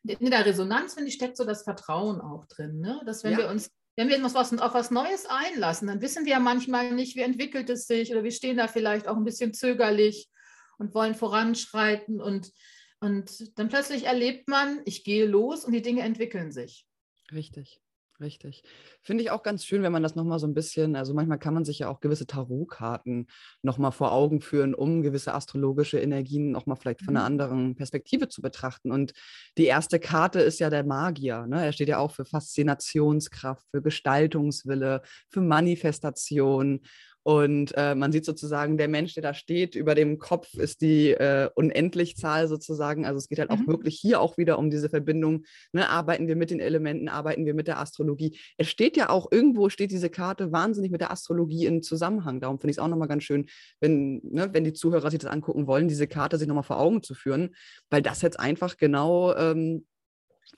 In 0.05 0.31
der 0.31 0.45
Resonanz, 0.45 0.95
finde 0.95 1.09
ich, 1.09 1.15
steckt 1.15 1.37
so 1.37 1.45
das 1.45 1.63
Vertrauen 1.63 2.21
auch 2.21 2.47
drin, 2.47 2.81
ne? 2.81 3.01
dass 3.07 3.23
wenn 3.23 3.33
ja. 3.33 3.39
wir 3.39 3.49
uns 3.49 3.71
wenn 3.97 4.09
wir 4.09 4.17
uns 4.17 4.35
was, 4.35 4.59
auf 4.59 4.73
was 4.75 4.91
Neues 4.91 5.27
einlassen, 5.27 5.89
dann 5.89 6.01
wissen 6.01 6.25
wir 6.25 6.33
ja 6.33 6.39
manchmal 6.41 6.95
nicht, 6.95 7.15
wie 7.15 7.21
entwickelt 7.21 7.69
es 7.69 7.87
sich 7.87 8.11
oder 8.11 8.25
wir 8.25 8.31
stehen 8.31 8.57
da 8.57 8.67
vielleicht 8.67 9.07
auch 9.07 9.17
ein 9.17 9.25
bisschen 9.25 9.53
zögerlich 9.53 10.31
und 10.79 10.95
wollen 10.95 11.15
voranschreiten 11.15 12.21
und, 12.21 12.53
und 13.01 13.59
dann 13.59 13.69
plötzlich 13.69 14.05
erlebt 14.05 14.49
man, 14.49 14.81
ich 14.87 15.05
gehe 15.05 15.27
los 15.27 15.65
und 15.65 15.73
die 15.73 15.83
Dinge 15.83 16.03
entwickeln 16.03 16.53
sich. 16.53 16.87
Richtig. 17.31 17.83
Richtig. 18.23 18.63
Finde 19.01 19.25
ich 19.25 19.33
auch 19.33 19.43
ganz 19.43 19.65
schön, 19.65 19.83
wenn 19.83 19.91
man 19.91 20.05
das 20.05 20.15
nochmal 20.15 20.39
so 20.39 20.47
ein 20.47 20.55
bisschen, 20.55 20.95
also 20.95 21.13
manchmal 21.13 21.41
kann 21.41 21.55
man 21.55 21.65
sich 21.65 21.81
ja 21.81 21.89
auch 21.89 22.01
gewisse 22.01 22.27
Tarotkarten 22.27 23.27
nochmal 23.63 23.91
vor 23.91 24.13
Augen 24.13 24.41
führen, 24.41 24.75
um 24.75 25.03
gewisse 25.03 25.35
astrologische 25.35 25.99
Energien 25.99 26.55
auch 26.55 26.67
mal 26.67 26.77
vielleicht 26.77 27.03
von 27.03 27.17
einer 27.17 27.25
mhm. 27.25 27.33
anderen 27.33 27.75
Perspektive 27.75 28.29
zu 28.29 28.41
betrachten. 28.41 28.93
Und 28.93 29.13
die 29.59 29.67
erste 29.67 29.99
Karte 29.99 30.41
ist 30.41 30.61
ja 30.61 30.71
der 30.71 30.85
Magier. 30.85 31.47
Ne? 31.49 31.65
Er 31.67 31.73
steht 31.73 31.89
ja 31.89 31.99
auch 31.99 32.13
für 32.13 32.25
Faszinationskraft, 32.25 33.67
für 33.71 33.83
Gestaltungswille, 33.83 35.03
für 35.29 35.41
Manifestation. 35.41 36.81
Und 37.25 37.73
äh, 37.77 37.95
man 37.95 38.11
sieht 38.11 38.25
sozusagen, 38.25 38.77
der 38.77 38.89
Mensch, 38.89 39.15
der 39.15 39.23
da 39.23 39.33
steht, 39.33 39.77
über 39.77 39.95
dem 39.95 40.19
Kopf 40.19 40.55
ist 40.55 40.81
die 40.81 41.11
äh, 41.11 41.49
Unendlichzahl 41.55 42.49
sozusagen. 42.49 43.07
Also 43.07 43.19
es 43.19 43.29
geht 43.29 43.39
halt 43.39 43.51
mhm. 43.51 43.63
auch 43.63 43.67
wirklich 43.69 43.97
hier 43.99 44.21
auch 44.21 44.39
wieder 44.39 44.59
um 44.59 44.71
diese 44.71 44.89
Verbindung. 44.89 45.45
Ne? 45.73 45.89
Arbeiten 45.89 46.27
wir 46.27 46.35
mit 46.35 46.51
den 46.51 46.59
Elementen, 46.59 47.09
arbeiten 47.09 47.47
wir 47.47 47.55
mit 47.55 47.69
der 47.69 47.79
Astrologie. 47.79 48.39
Es 48.57 48.69
steht 48.69 48.97
ja 48.97 49.09
auch, 49.09 49.31
irgendwo 49.31 49.69
steht 49.69 49.93
diese 49.93 50.11
Karte 50.11 50.51
wahnsinnig 50.51 50.91
mit 50.91 51.01
der 51.01 51.13
Astrologie 51.13 51.67
in 51.67 51.83
Zusammenhang. 51.83 52.41
Darum 52.41 52.59
finde 52.59 52.73
ich 52.73 52.79
es 52.79 52.83
auch 52.83 52.89
nochmal 52.89 53.09
ganz 53.09 53.23
schön, 53.23 53.47
wenn, 53.81 54.21
ne, 54.25 54.53
wenn 54.53 54.65
die 54.65 54.73
Zuhörer 54.73 55.11
sich 55.11 55.21
das 55.21 55.31
angucken 55.31 55.69
wollen, 55.69 55.87
diese 55.87 56.09
Karte 56.09 56.39
sich 56.39 56.49
nochmal 56.49 56.65
vor 56.65 56.81
Augen 56.81 57.05
zu 57.05 57.15
führen, 57.15 57.55
weil 57.89 58.03
das 58.03 58.23
jetzt 58.23 58.41
einfach 58.41 58.77
genau 58.79 59.33
ähm, 59.37 59.87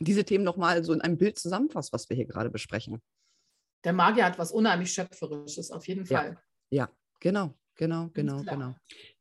diese 0.01 0.25
Themen 0.25 0.45
nochmal 0.45 0.83
so 0.83 0.95
in 0.95 1.03
einem 1.03 1.19
Bild 1.19 1.39
zusammenfasst, 1.39 1.93
was 1.93 2.09
wir 2.09 2.17
hier 2.17 2.27
gerade 2.27 2.49
besprechen. 2.49 3.03
Der 3.85 3.93
Magier 3.93 4.25
hat 4.25 4.39
was 4.39 4.51
unheimlich 4.51 4.93
Schöpferisches, 4.93 5.71
auf 5.71 5.87
jeden 5.87 6.07
Fall. 6.07 6.39
Ja. 6.75 6.89
Genau, 7.21 7.55
genau, 7.77 8.11
genau, 8.13 8.43
genau. 8.43 8.75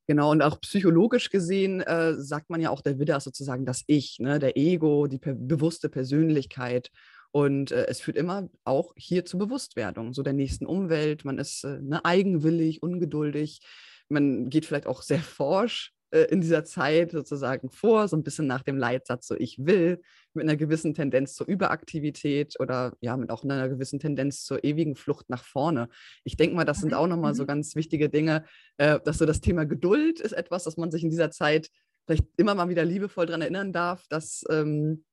Genau, 0.07 0.31
und 0.31 0.41
auch 0.41 0.59
psychologisch 0.59 1.29
gesehen 1.29 1.79
äh, 1.81 2.15
sagt 2.15 2.49
man 2.49 2.59
ja 2.59 2.71
auch, 2.71 2.81
der 2.81 2.99
Widder 2.99 3.15
ist 3.15 3.23
sozusagen 3.23 3.65
das 3.65 3.83
Ich, 3.87 4.17
ne? 4.19 4.39
der 4.39 4.57
Ego, 4.57 5.07
die 5.07 5.19
per 5.19 5.33
bewusste 5.33 5.87
Persönlichkeit. 5.87 6.89
Und 7.31 7.71
äh, 7.71 7.85
es 7.87 8.01
führt 8.01 8.17
immer 8.17 8.49
auch 8.65 8.93
hier 8.97 9.23
zur 9.23 9.39
Bewusstwerdung, 9.39 10.13
so 10.13 10.23
der 10.23 10.33
nächsten 10.33 10.65
Umwelt. 10.65 11.23
Man 11.23 11.37
ist 11.37 11.63
äh, 11.63 11.79
ne, 11.79 12.03
eigenwillig, 12.03 12.83
ungeduldig. 12.83 13.61
Man 14.09 14.49
geht 14.49 14.65
vielleicht 14.65 14.87
auch 14.87 15.01
sehr 15.03 15.21
forsch 15.21 15.93
äh, 16.13 16.25
in 16.25 16.41
dieser 16.41 16.63
Zeit 16.63 17.11
sozusagen 17.11 17.71
vor, 17.71 18.07
so 18.07 18.15
ein 18.15 18.23
bisschen 18.23 18.45
nach 18.45 18.61
dem 18.61 18.77
Leitsatz, 18.77 19.27
so 19.27 19.35
ich 19.35 19.65
will, 19.65 19.99
mit 20.33 20.43
einer 20.43 20.55
gewissen 20.55 20.93
Tendenz 20.93 21.33
zur 21.33 21.47
Überaktivität 21.47 22.59
oder 22.59 22.93
ja, 23.01 23.17
mit 23.17 23.31
auch 23.31 23.43
einer 23.43 23.67
gewissen 23.67 23.99
Tendenz 23.99 24.43
zur 24.43 24.63
ewigen 24.63 24.95
Flucht 24.95 25.29
nach 25.31 25.43
vorne. 25.43 25.89
Ich 26.23 26.37
denke 26.37 26.55
mal, 26.55 26.65
das 26.65 26.79
sind 26.81 26.91
mhm, 26.91 26.97
auch 26.97 27.07
nochmal 27.07 27.33
so 27.33 27.43
mhm. 27.43 27.47
ganz 27.47 27.75
wichtige 27.75 28.09
Dinge, 28.09 28.45
äh, 28.77 28.99
dass 29.03 29.17
so 29.17 29.25
das 29.25 29.41
Thema 29.41 29.65
Geduld 29.65 30.19
ist 30.19 30.33
etwas, 30.33 30.65
dass 30.65 30.77
man 30.77 30.91
sich 30.91 31.03
in 31.03 31.09
dieser 31.09 31.31
Zeit 31.31 31.69
vielleicht 32.05 32.25
immer 32.37 32.53
mal 32.53 32.69
wieder 32.69 32.85
liebevoll 32.85 33.25
daran 33.25 33.41
erinnern 33.41 33.73
darf, 33.73 34.05
dass 34.07 34.43
ähm, 34.49 35.03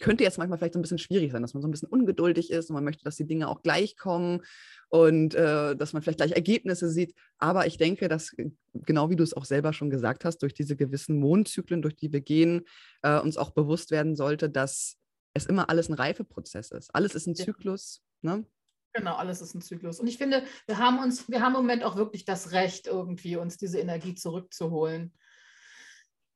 könnte 0.00 0.24
jetzt 0.24 0.38
manchmal 0.38 0.58
vielleicht 0.58 0.74
so 0.74 0.78
ein 0.78 0.82
bisschen 0.82 0.98
schwierig 0.98 1.30
sein, 1.30 1.42
dass 1.42 1.54
man 1.54 1.62
so 1.62 1.68
ein 1.68 1.70
bisschen 1.70 1.88
ungeduldig 1.88 2.50
ist 2.50 2.70
und 2.70 2.74
man 2.74 2.84
möchte, 2.84 3.04
dass 3.04 3.16
die 3.16 3.26
Dinge 3.26 3.48
auch 3.48 3.62
gleich 3.62 3.96
kommen 3.96 4.42
und 4.88 5.34
äh, 5.34 5.76
dass 5.76 5.92
man 5.92 6.02
vielleicht 6.02 6.18
gleich 6.18 6.32
Ergebnisse 6.32 6.90
sieht. 6.90 7.14
Aber 7.38 7.66
ich 7.66 7.76
denke, 7.76 8.08
dass 8.08 8.34
genau 8.74 9.10
wie 9.10 9.16
du 9.16 9.22
es 9.22 9.34
auch 9.34 9.44
selber 9.44 9.72
schon 9.72 9.90
gesagt 9.90 10.24
hast, 10.24 10.38
durch 10.38 10.54
diese 10.54 10.74
gewissen 10.74 11.20
Mondzyklen, 11.20 11.82
durch 11.82 11.96
die 11.96 12.12
wir 12.12 12.20
gehen, 12.20 12.62
äh, 13.02 13.20
uns 13.20 13.36
auch 13.36 13.50
bewusst 13.50 13.90
werden 13.90 14.16
sollte, 14.16 14.50
dass 14.50 14.96
es 15.34 15.46
immer 15.46 15.70
alles 15.70 15.88
ein 15.88 15.94
Reifeprozess 15.94 16.70
ist. 16.70 16.94
Alles 16.94 17.14
ist 17.14 17.26
ein. 17.26 17.36
Zyklus. 17.36 18.02
Ne? 18.22 18.44
Genau, 18.92 19.14
alles 19.14 19.40
ist 19.40 19.54
ein 19.54 19.62
Zyklus. 19.62 20.00
Und 20.00 20.08
ich 20.08 20.18
finde, 20.18 20.44
wir 20.66 20.78
haben 20.78 20.98
uns, 20.98 21.28
wir 21.28 21.40
haben 21.40 21.54
im 21.54 21.60
Moment 21.60 21.84
auch 21.84 21.96
wirklich 21.96 22.24
das 22.24 22.52
Recht, 22.52 22.86
irgendwie 22.86 23.36
uns 23.36 23.56
diese 23.56 23.78
Energie 23.78 24.14
zurückzuholen. 24.14 25.12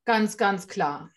Ganz, 0.05 0.37
ganz 0.37 0.68
klar. 0.68 1.11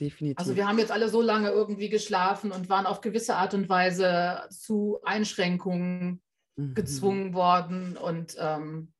Definitiv. 0.00 0.38
Also 0.38 0.54
wir 0.54 0.68
haben 0.68 0.78
jetzt 0.78 0.92
alle 0.92 1.08
so 1.08 1.20
lange 1.20 1.50
irgendwie 1.50 1.88
geschlafen 1.88 2.52
und 2.52 2.68
waren 2.68 2.86
auf 2.86 3.00
gewisse 3.00 3.34
Art 3.34 3.54
und 3.54 3.68
Weise 3.68 4.42
zu 4.50 5.00
Einschränkungen 5.04 6.22
mhm. 6.56 6.74
gezwungen 6.74 7.34
worden. 7.34 7.96
Und 7.96 8.36
ähm, 8.38 8.92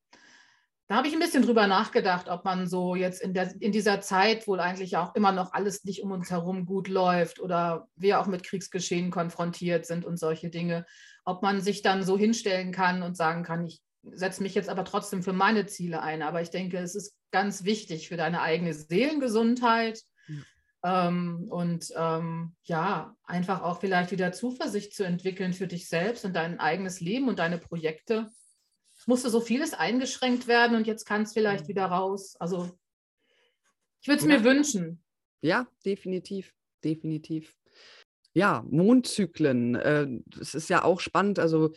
da 0.89 0.97
habe 0.97 1.07
ich 1.07 1.15
ein 1.15 1.21
bisschen 1.21 1.45
drüber 1.45 1.69
nachgedacht, 1.69 2.29
ob 2.29 2.45
man 2.45 2.67
so 2.67 2.97
jetzt 2.97 3.21
in, 3.21 3.33
der, 3.33 3.55
in 3.61 3.71
dieser 3.71 4.01
Zeit 4.01 4.49
wohl 4.49 4.59
eigentlich 4.59 4.97
auch 4.97 5.15
immer 5.15 5.31
noch 5.31 5.53
alles 5.53 5.85
nicht 5.85 6.03
um 6.03 6.11
uns 6.11 6.31
herum 6.31 6.67
gut 6.67 6.89
läuft 6.89 7.39
oder 7.39 7.87
wir 7.95 8.21
auch 8.21 8.27
mit 8.27 8.43
Kriegsgeschehen 8.43 9.11
konfrontiert 9.11 9.87
sind 9.87 10.05
und 10.05 10.19
solche 10.19 10.51
Dinge, 10.51 10.85
ob 11.25 11.43
man 11.43 11.61
sich 11.61 11.83
dann 11.83 12.03
so 12.03 12.19
hinstellen 12.19 12.73
kann 12.73 13.03
und 13.03 13.17
sagen 13.17 13.45
kann, 13.45 13.67
ich 13.67 13.83
setze 14.03 14.43
mich 14.43 14.55
jetzt 14.55 14.69
aber 14.69 14.85
trotzdem 14.85 15.23
für 15.23 15.33
meine 15.33 15.67
Ziele 15.67 16.03
ein. 16.03 16.23
Aber 16.23 16.43
ich 16.43 16.51
denke, 16.51 16.79
es 16.79 16.97
ist 16.97 17.15
ganz 17.31 17.63
wichtig 17.65 18.09
für 18.09 18.17
deine 18.17 18.41
eigene 18.41 18.73
Seelengesundheit 18.73 20.03
und 20.81 21.93
ähm, 21.97 22.55
ja, 22.63 23.17
einfach 23.25 23.63
auch 23.63 23.81
vielleicht 23.81 24.13
wieder 24.13 24.33
Zuversicht 24.33 24.95
zu 24.95 25.05
entwickeln 25.05 25.53
für 25.53 25.67
dich 25.67 25.89
selbst 25.89 26.25
und 26.25 26.35
dein 26.35 26.61
eigenes 26.61 27.01
Leben 27.01 27.29
und 27.29 27.41
deine 27.41 27.59
Projekte. 27.59 28.31
Es 28.97 29.07
musste 29.07 29.31
so 29.31 29.41
vieles 29.41 29.75
eingeschränkt 29.75 30.47
werden 30.47 30.77
und 30.77 30.87
jetzt 30.87 31.05
kann 31.05 31.23
es 31.23 31.33
vielleicht 31.33 31.65
mhm. 31.65 31.69
wieder 31.69 31.87
raus. 31.87 32.37
Also 32.39 32.71
ich 34.01 34.09
würde 34.09 34.23
es 34.23 34.29
ja. 34.29 34.39
mir 34.39 34.45
wünschen. 34.45 35.03
Ja, 35.41 35.67
definitiv, 35.85 36.55
definitiv. 36.85 37.55
Ja, 38.35 38.65
Mondzyklen, 38.69 39.75
äh, 39.75 40.07
das 40.27 40.55
ist 40.55 40.69
ja 40.69 40.85
auch 40.85 41.01
spannend. 41.01 41.39
Also 41.39 41.73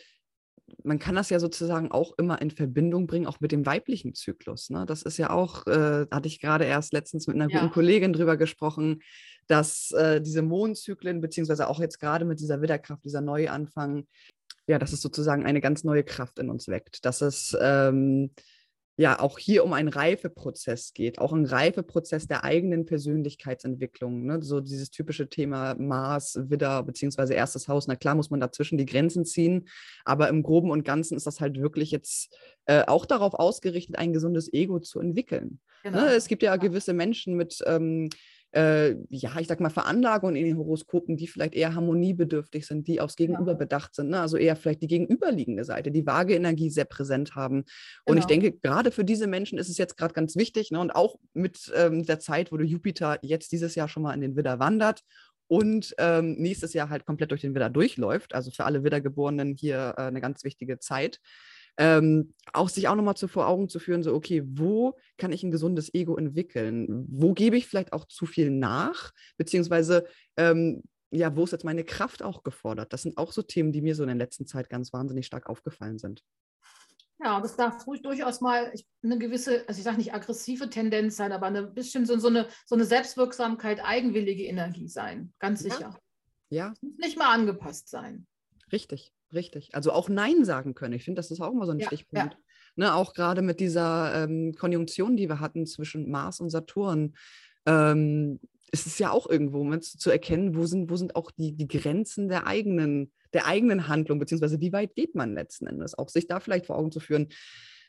man 0.84 0.98
kann 0.98 1.14
das 1.14 1.30
ja 1.30 1.38
sozusagen 1.38 1.90
auch 1.90 2.12
immer 2.18 2.40
in 2.40 2.50
Verbindung 2.50 3.06
bringen, 3.06 3.26
auch 3.26 3.40
mit 3.40 3.52
dem 3.52 3.66
weiblichen 3.66 4.14
Zyklus. 4.14 4.70
Ne? 4.70 4.84
Das 4.86 5.02
ist 5.02 5.16
ja 5.16 5.30
auch, 5.30 5.66
äh, 5.66 6.06
hatte 6.10 6.28
ich 6.28 6.40
gerade 6.40 6.64
erst 6.64 6.92
letztens 6.92 7.26
mit 7.26 7.36
einer 7.36 7.50
ja. 7.50 7.60
guten 7.60 7.72
Kollegin 7.72 8.12
drüber 8.12 8.36
gesprochen, 8.36 9.00
dass 9.46 9.90
äh, 9.92 10.20
diese 10.20 10.42
Mondzyklen, 10.42 11.20
beziehungsweise 11.20 11.68
auch 11.68 11.80
jetzt 11.80 11.98
gerade 11.98 12.24
mit 12.24 12.40
dieser 12.40 12.60
Widderkraft, 12.62 13.04
dieser 13.04 13.20
Neuanfang, 13.20 14.06
ja, 14.66 14.78
dass 14.78 14.92
es 14.92 15.02
sozusagen 15.02 15.44
eine 15.44 15.60
ganz 15.60 15.84
neue 15.84 16.04
Kraft 16.04 16.38
in 16.38 16.50
uns 16.50 16.68
weckt. 16.68 17.04
Dass 17.04 17.20
es 17.20 17.56
ähm, 17.60 18.30
ja 19.02 19.18
auch 19.18 19.36
hier 19.38 19.64
um 19.64 19.72
einen 19.72 19.88
Reifeprozess 19.88 20.94
geht, 20.94 21.18
auch 21.18 21.32
ein 21.32 21.44
Reifeprozess 21.44 22.28
der 22.28 22.44
eigenen 22.44 22.86
Persönlichkeitsentwicklung. 22.86 24.24
Ne? 24.24 24.40
So 24.42 24.60
dieses 24.60 24.90
typische 24.90 25.28
Thema 25.28 25.74
Mars, 25.74 26.38
Widder 26.48 26.84
beziehungsweise 26.84 27.34
erstes 27.34 27.66
Haus. 27.66 27.88
Na 27.88 27.96
klar 27.96 28.14
muss 28.14 28.30
man 28.30 28.38
dazwischen 28.38 28.78
die 28.78 28.86
Grenzen 28.86 29.24
ziehen, 29.24 29.68
aber 30.04 30.28
im 30.28 30.44
Groben 30.44 30.70
und 30.70 30.84
Ganzen 30.84 31.16
ist 31.16 31.26
das 31.26 31.40
halt 31.40 31.60
wirklich 31.60 31.90
jetzt 31.90 32.34
äh, 32.66 32.84
auch 32.86 33.04
darauf 33.04 33.34
ausgerichtet, 33.34 33.98
ein 33.98 34.12
gesundes 34.12 34.52
Ego 34.52 34.78
zu 34.78 35.00
entwickeln. 35.00 35.58
Ne? 35.82 35.90
Genau. 35.90 36.00
Ne? 36.02 36.10
Es 36.12 36.28
gibt 36.28 36.44
ja 36.44 36.54
gewisse 36.54 36.92
Menschen 36.92 37.34
mit 37.34 37.58
ähm, 37.66 38.08
äh, 38.52 38.96
ja, 39.08 39.38
ich 39.38 39.48
sag 39.48 39.60
mal, 39.60 39.70
Veranlagungen 39.70 40.36
in 40.36 40.44
den 40.44 40.56
Horoskopen, 40.56 41.16
die 41.16 41.26
vielleicht 41.26 41.54
eher 41.54 41.74
harmoniebedürftig 41.74 42.66
sind, 42.66 42.86
die 42.86 43.00
aufs 43.00 43.16
Gegenüber 43.16 43.52
ja. 43.52 43.58
bedacht 43.58 43.94
sind. 43.94 44.10
Ne? 44.10 44.20
Also 44.20 44.36
eher 44.36 44.56
vielleicht 44.56 44.82
die 44.82 44.88
gegenüberliegende 44.88 45.64
Seite, 45.64 45.90
die 45.90 46.06
vage 46.06 46.34
Energie 46.34 46.70
sehr 46.70 46.84
präsent 46.84 47.34
haben. 47.34 47.64
Und 48.04 48.14
genau. 48.14 48.18
ich 48.20 48.26
denke, 48.26 48.52
gerade 48.52 48.90
für 48.90 49.04
diese 49.04 49.26
Menschen 49.26 49.58
ist 49.58 49.68
es 49.68 49.78
jetzt 49.78 49.96
gerade 49.96 50.14
ganz 50.14 50.36
wichtig 50.36 50.70
ne? 50.70 50.80
und 50.80 50.90
auch 50.90 51.16
mit 51.32 51.72
ähm, 51.74 52.04
der 52.04 52.20
Zeit, 52.20 52.52
wo 52.52 52.56
der 52.56 52.66
Jupiter 52.66 53.18
jetzt 53.22 53.52
dieses 53.52 53.74
Jahr 53.74 53.88
schon 53.88 54.02
mal 54.02 54.14
in 54.14 54.20
den 54.20 54.36
Widder 54.36 54.58
wandert 54.58 55.02
und 55.48 55.94
ähm, 55.98 56.34
nächstes 56.38 56.72
Jahr 56.72 56.90
halt 56.90 57.06
komplett 57.06 57.30
durch 57.30 57.42
den 57.42 57.54
Widder 57.54 57.70
durchläuft. 57.70 58.34
Also 58.34 58.50
für 58.50 58.64
alle 58.64 58.84
Widdergeborenen 58.84 59.54
hier 59.54 59.94
äh, 59.96 60.02
eine 60.02 60.20
ganz 60.20 60.44
wichtige 60.44 60.78
Zeit 60.78 61.20
ähm, 61.78 62.34
auch 62.52 62.68
sich 62.68 62.88
auch 62.88 62.94
nochmal 62.94 63.16
zu 63.16 63.28
vor 63.28 63.48
Augen 63.48 63.68
zu 63.68 63.78
führen, 63.78 64.02
so, 64.02 64.14
okay, 64.14 64.42
wo 64.44 64.96
kann 65.16 65.32
ich 65.32 65.42
ein 65.42 65.50
gesundes 65.50 65.92
Ego 65.94 66.16
entwickeln? 66.16 67.06
Wo 67.08 67.32
gebe 67.32 67.56
ich 67.56 67.66
vielleicht 67.66 67.92
auch 67.92 68.06
zu 68.06 68.26
viel 68.26 68.50
nach? 68.50 69.12
Beziehungsweise, 69.36 70.06
ähm, 70.36 70.82
ja, 71.10 71.34
wo 71.36 71.44
ist 71.44 71.52
jetzt 71.52 71.64
meine 71.64 71.84
Kraft 71.84 72.22
auch 72.22 72.42
gefordert? 72.42 72.92
Das 72.92 73.02
sind 73.02 73.18
auch 73.18 73.32
so 73.32 73.42
Themen, 73.42 73.72
die 73.72 73.82
mir 73.82 73.94
so 73.94 74.02
in 74.02 74.08
der 74.08 74.16
letzten 74.16 74.46
Zeit 74.46 74.68
ganz 74.68 74.92
wahnsinnig 74.92 75.26
stark 75.26 75.48
aufgefallen 75.48 75.98
sind. 75.98 76.22
Ja, 77.24 77.40
das 77.40 77.56
darf 77.56 77.86
ruhig 77.86 78.02
durchaus 78.02 78.40
mal 78.40 78.72
eine 79.02 79.18
gewisse, 79.18 79.66
also 79.68 79.78
ich 79.78 79.84
sage 79.84 79.98
nicht 79.98 80.12
aggressive 80.12 80.68
Tendenz 80.68 81.16
sein, 81.16 81.30
aber 81.30 81.46
ein 81.46 81.74
bisschen 81.74 82.04
so, 82.04 82.18
so, 82.18 82.28
eine, 82.28 82.48
so 82.66 82.74
eine 82.74 82.84
Selbstwirksamkeit, 82.84 83.80
eigenwillige 83.84 84.44
Energie 84.44 84.88
sein, 84.88 85.32
ganz 85.38 85.60
sicher. 85.60 85.96
Ja. 86.50 86.74
ja. 86.80 86.90
Nicht 86.98 87.16
mal 87.16 87.32
angepasst 87.32 87.88
sein. 87.88 88.26
Richtig. 88.72 89.12
Richtig. 89.32 89.74
Also 89.74 89.92
auch 89.92 90.08
Nein 90.08 90.44
sagen 90.44 90.74
können. 90.74 90.94
Ich 90.94 91.04
finde, 91.04 91.18
das 91.18 91.30
ist 91.30 91.40
auch 91.40 91.52
immer 91.52 91.66
so 91.66 91.72
ein 91.72 91.78
ja, 91.78 91.86
Stichpunkt. 91.86 92.34
Ja. 92.34 92.38
Ne, 92.74 92.94
auch 92.94 93.12
gerade 93.12 93.42
mit 93.42 93.60
dieser 93.60 94.24
ähm, 94.24 94.54
Konjunktion, 94.54 95.16
die 95.16 95.28
wir 95.28 95.40
hatten 95.40 95.66
zwischen 95.66 96.10
Mars 96.10 96.40
und 96.40 96.48
Saturn, 96.48 97.14
ähm, 97.66 98.40
ist 98.70 98.86
es 98.86 98.98
ja 98.98 99.10
auch 99.10 99.28
irgendwo 99.28 99.76
zu 99.76 100.10
erkennen, 100.10 100.56
wo 100.56 100.64
sind, 100.64 100.90
wo 100.90 100.96
sind 100.96 101.14
auch 101.14 101.30
die, 101.30 101.52
die 101.52 101.68
Grenzen 101.68 102.28
der 102.28 102.46
eigenen, 102.46 103.12
der 103.34 103.46
eigenen 103.46 103.88
Handlung, 103.88 104.18
beziehungsweise 104.18 104.60
wie 104.60 104.72
weit 104.72 104.94
geht 104.94 105.14
man 105.14 105.34
letzten 105.34 105.66
Endes. 105.66 105.96
Auch 105.96 106.08
sich 106.08 106.26
da 106.26 106.40
vielleicht 106.40 106.66
vor 106.66 106.78
Augen 106.78 106.90
zu 106.90 107.00
führen, 107.00 107.28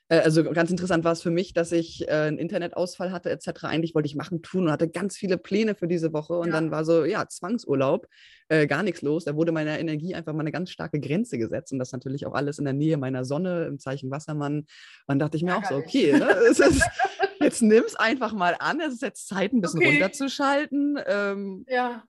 also 0.10 0.44
ganz 0.44 0.70
interessant 0.70 1.04
war 1.04 1.14
es 1.14 1.22
für 1.22 1.32
mich, 1.32 1.54
dass 1.54 1.72
ich 1.72 2.08
äh, 2.08 2.12
einen 2.12 2.38
Internetausfall 2.38 3.12
hatte 3.12 3.30
etc. 3.30 3.64
Eigentlich 3.64 3.96
wollte 3.96 4.08
ich 4.08 4.16
machen, 4.16 4.42
tun 4.42 4.66
und 4.66 4.72
hatte 4.72 4.90
ganz 4.90 5.16
viele 5.16 5.38
Pläne 5.38 5.76
für 5.76 5.88
diese 5.88 6.14
Woche 6.14 6.38
und 6.38 6.48
ja. 6.48 6.54
dann 6.54 6.72
war 6.72 6.84
so, 6.86 7.06
ja, 7.06 7.28
Zwangsurlaub, 7.28 8.08
äh, 8.50 8.68
gar 8.68 8.84
nichts 8.84 9.02
los. 9.02 9.26
Da 9.26 9.36
wurde 9.36 9.52
meiner 9.52 9.80
Energie 9.80 10.14
einfach 10.14 10.34
mal 10.34 10.42
eine 10.42 10.52
ganz 10.52 10.72
starke 10.72 11.00
Grenze 11.00 11.38
gesetzt 11.38 11.72
und 11.72 11.80
das 11.80 11.92
natürlich 11.92 12.26
auch 12.26 12.34
alles 12.34 12.60
in 12.60 12.66
der 12.66 12.74
Nähe 12.74 12.98
meiner 12.98 13.26
Sonne 13.26 13.66
im 13.66 13.80
Zeichen 13.80 14.12
Wassermann. 14.12 14.60
Und 14.60 14.68
dann 15.08 15.20
dachte 15.20 15.38
ich 15.38 15.44
mir 15.44 15.52
ja, 15.52 15.60
auch 15.60 15.66
so, 15.66 15.76
okay, 15.76 16.14
ne, 16.14 16.30
ist, 16.50 16.60
jetzt 17.42 17.62
nimm 17.62 17.84
es 17.86 17.96
einfach 17.96 18.34
mal 18.34 18.56
an, 18.60 18.82
es 18.82 18.96
ist 18.96 19.02
jetzt 19.02 19.28
Zeit, 19.28 19.54
ein 19.54 19.62
bisschen 19.62 19.80
okay. 19.80 19.92
runterzuschalten. 19.92 21.00
Ähm, 21.08 21.66
ja 21.68 22.04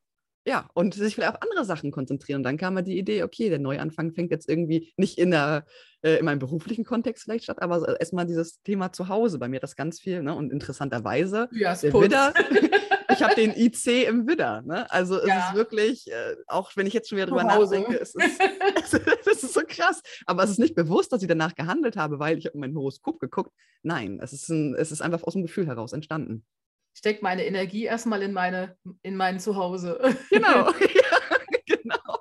ja, 0.47 0.69
und 0.75 0.95
sich 0.95 1.15
vielleicht 1.15 1.35
auf 1.35 1.43
andere 1.43 1.65
Sachen 1.65 1.91
konzentrieren. 1.91 2.41
Und 2.41 2.43
dann 2.45 2.57
kam 2.57 2.75
mir 2.75 2.83
die 2.83 2.99
Idee, 2.99 3.23
okay, 3.23 3.49
der 3.49 3.59
Neuanfang 3.59 4.13
fängt 4.13 4.31
jetzt 4.31 4.49
irgendwie 4.49 4.93
nicht 4.97 5.19
in, 5.19 5.31
der, 5.31 5.65
äh, 6.03 6.17
in 6.19 6.25
meinem 6.27 6.39
beruflichen 6.39 6.85
Kontext 6.85 7.25
vielleicht 7.25 7.45
statt, 7.45 7.63
aber 7.63 7.99
erstmal 7.99 8.27
dieses 8.27 8.61
Thema 8.63 8.93
zu 8.93 9.09
Hause. 9.09 9.39
Bei 9.39 9.49
mir 9.49 9.61
das 9.61 9.75
ganz 9.75 10.01
viel, 10.01 10.23
ne? 10.23 10.35
Und 10.35 10.53
interessanterweise, 10.53 11.49
ja, 11.53 11.75
der 11.75 11.95
Widder, 11.95 12.35
ich 13.11 13.23
habe 13.23 13.35
den 13.35 13.53
IC 13.57 14.07
im 14.07 14.27
Widder. 14.27 14.63
Ne? 14.63 14.91
Also 14.91 15.19
es 15.19 15.29
ja. 15.29 15.49
ist 15.49 15.55
wirklich, 15.55 16.11
äh, 16.11 16.37
auch 16.47 16.73
wenn 16.77 16.87
ich 16.87 16.93
jetzt 16.93 17.09
schon 17.09 17.17
wieder 17.17 17.27
drüber 17.27 17.45
nachdenke, 17.45 17.99
es 17.99 18.15
ist, 18.15 18.41
das 19.25 19.43
ist 19.43 19.55
so 19.55 19.63
krass. 19.67 20.03
Aber 20.27 20.45
es 20.45 20.51
ist 20.51 20.59
nicht 20.59 20.75
bewusst, 20.75 21.13
dass 21.13 21.23
ich 21.23 21.29
danach 21.29 21.55
gehandelt 21.55 21.97
habe, 21.97 22.19
weil 22.19 22.37
ich 22.37 22.47
habe 22.47 22.59
mein 22.59 22.75
Horoskop 22.75 23.19
geguckt. 23.19 23.53
Nein, 23.83 24.21
es 24.23 24.33
ist, 24.33 24.49
ein, 24.51 24.75
es 24.75 24.93
ist 24.93 25.01
einfach 25.01 25.23
aus 25.23 25.33
dem 25.33 25.43
Gefühl 25.43 25.67
heraus 25.67 25.93
entstanden 25.93 26.45
stecke 26.95 27.23
meine 27.23 27.45
Energie 27.45 27.85
erstmal 27.85 28.23
in, 28.23 28.33
meine, 28.33 28.77
in 29.03 29.17
mein 29.17 29.41
Zuhause. 29.41 30.01
Genau, 30.31 30.71
ja, 30.71 31.39
genau. 31.67 32.19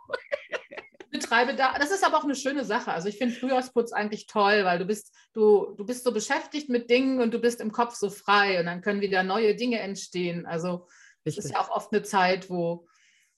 Betreibe 1.12 1.55
da, 1.55 1.77
das 1.77 1.91
ist 1.91 2.03
aber 2.03 2.17
auch 2.17 2.23
eine 2.23 2.36
schöne 2.36 2.65
Sache. 2.65 2.91
Also 2.91 3.07
ich 3.07 3.17
finde 3.17 3.36
Frühjahrsputz 3.36 3.93
eigentlich 3.93 4.27
toll, 4.27 4.65
weil 4.65 4.79
du 4.79 4.86
bist, 4.86 5.15
du, 5.33 5.73
du 5.77 5.86
bist 5.86 6.03
so 6.03 6.12
beschäftigt 6.12 6.69
mit 6.69 6.89
Dingen 6.89 7.21
und 7.21 7.33
du 7.33 7.39
bist 7.39 7.62
im 7.62 7.71
Kopf 7.71 7.95
so 7.95 8.09
frei 8.09 8.59
und 8.59 8.65
dann 8.65 8.81
können 8.81 9.01
wieder 9.01 9.23
neue 9.23 9.55
Dinge 9.55 9.79
entstehen. 9.79 10.45
Also 10.45 10.88
es 11.23 11.38
ist 11.38 11.51
ja 11.51 11.59
auch 11.59 11.69
oft 11.69 11.93
eine 11.93 12.03
Zeit, 12.03 12.49
wo, 12.49 12.88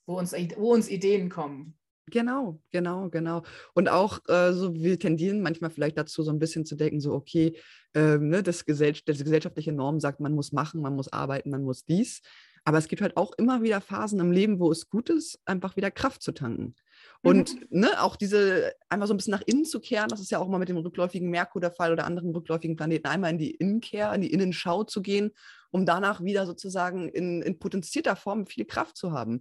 wo, 0.06 0.18
uns, 0.18 0.32
wo 0.32 0.72
uns 0.72 0.88
Ideen 0.88 1.28
kommen. 1.28 1.75
Genau, 2.10 2.60
genau, 2.70 3.08
genau. 3.10 3.42
Und 3.74 3.88
auch 3.88 4.20
äh, 4.28 4.52
so, 4.52 4.74
wir 4.74 4.98
tendieren 4.98 5.42
manchmal 5.42 5.70
vielleicht 5.70 5.98
dazu, 5.98 6.22
so 6.22 6.30
ein 6.30 6.38
bisschen 6.38 6.64
zu 6.64 6.76
denken, 6.76 7.00
so, 7.00 7.12
okay, 7.12 7.56
ähm, 7.94 8.28
ne, 8.28 8.44
das, 8.44 8.64
Gesell 8.64 8.94
das 9.06 9.18
gesellschaftliche 9.18 9.72
Norm 9.72 9.98
sagt, 9.98 10.20
man 10.20 10.32
muss 10.32 10.52
machen, 10.52 10.80
man 10.80 10.94
muss 10.94 11.12
arbeiten, 11.12 11.50
man 11.50 11.62
muss 11.62 11.84
dies. 11.84 12.22
Aber 12.64 12.78
es 12.78 12.88
gibt 12.88 13.02
halt 13.02 13.16
auch 13.16 13.32
immer 13.38 13.62
wieder 13.62 13.80
Phasen 13.80 14.20
im 14.20 14.32
Leben, 14.32 14.60
wo 14.60 14.70
es 14.70 14.88
gut 14.88 15.10
ist, 15.10 15.40
einfach 15.46 15.76
wieder 15.76 15.90
Kraft 15.90 16.22
zu 16.22 16.32
tanken. 16.32 16.74
Und 17.22 17.54
mhm. 17.54 17.80
ne, 17.80 18.02
auch 18.02 18.16
diese, 18.16 18.72
einmal 18.88 19.08
so 19.08 19.14
ein 19.14 19.16
bisschen 19.16 19.32
nach 19.32 19.42
innen 19.46 19.64
zu 19.64 19.80
kehren, 19.80 20.08
das 20.08 20.20
ist 20.20 20.30
ja 20.30 20.38
auch 20.38 20.48
mal 20.48 20.58
mit 20.58 20.68
dem 20.68 20.76
rückläufigen 20.76 21.30
Merkur 21.30 21.60
der 21.60 21.72
Fall 21.72 21.92
oder 21.92 22.04
anderen 22.04 22.30
rückläufigen 22.30 22.76
Planeten, 22.76 23.08
einmal 23.08 23.30
in 23.32 23.38
die 23.38 23.52
Innenkehr, 23.52 24.12
in 24.14 24.20
die 24.20 24.32
Innenschau 24.32 24.84
zu 24.84 25.02
gehen 25.02 25.32
um 25.76 25.86
danach 25.86 26.22
wieder 26.22 26.46
sozusagen 26.46 27.08
in, 27.08 27.42
in 27.42 27.58
potenzierter 27.58 28.16
Form 28.16 28.46
viel 28.46 28.64
Kraft 28.64 28.96
zu 28.96 29.12
haben. 29.12 29.40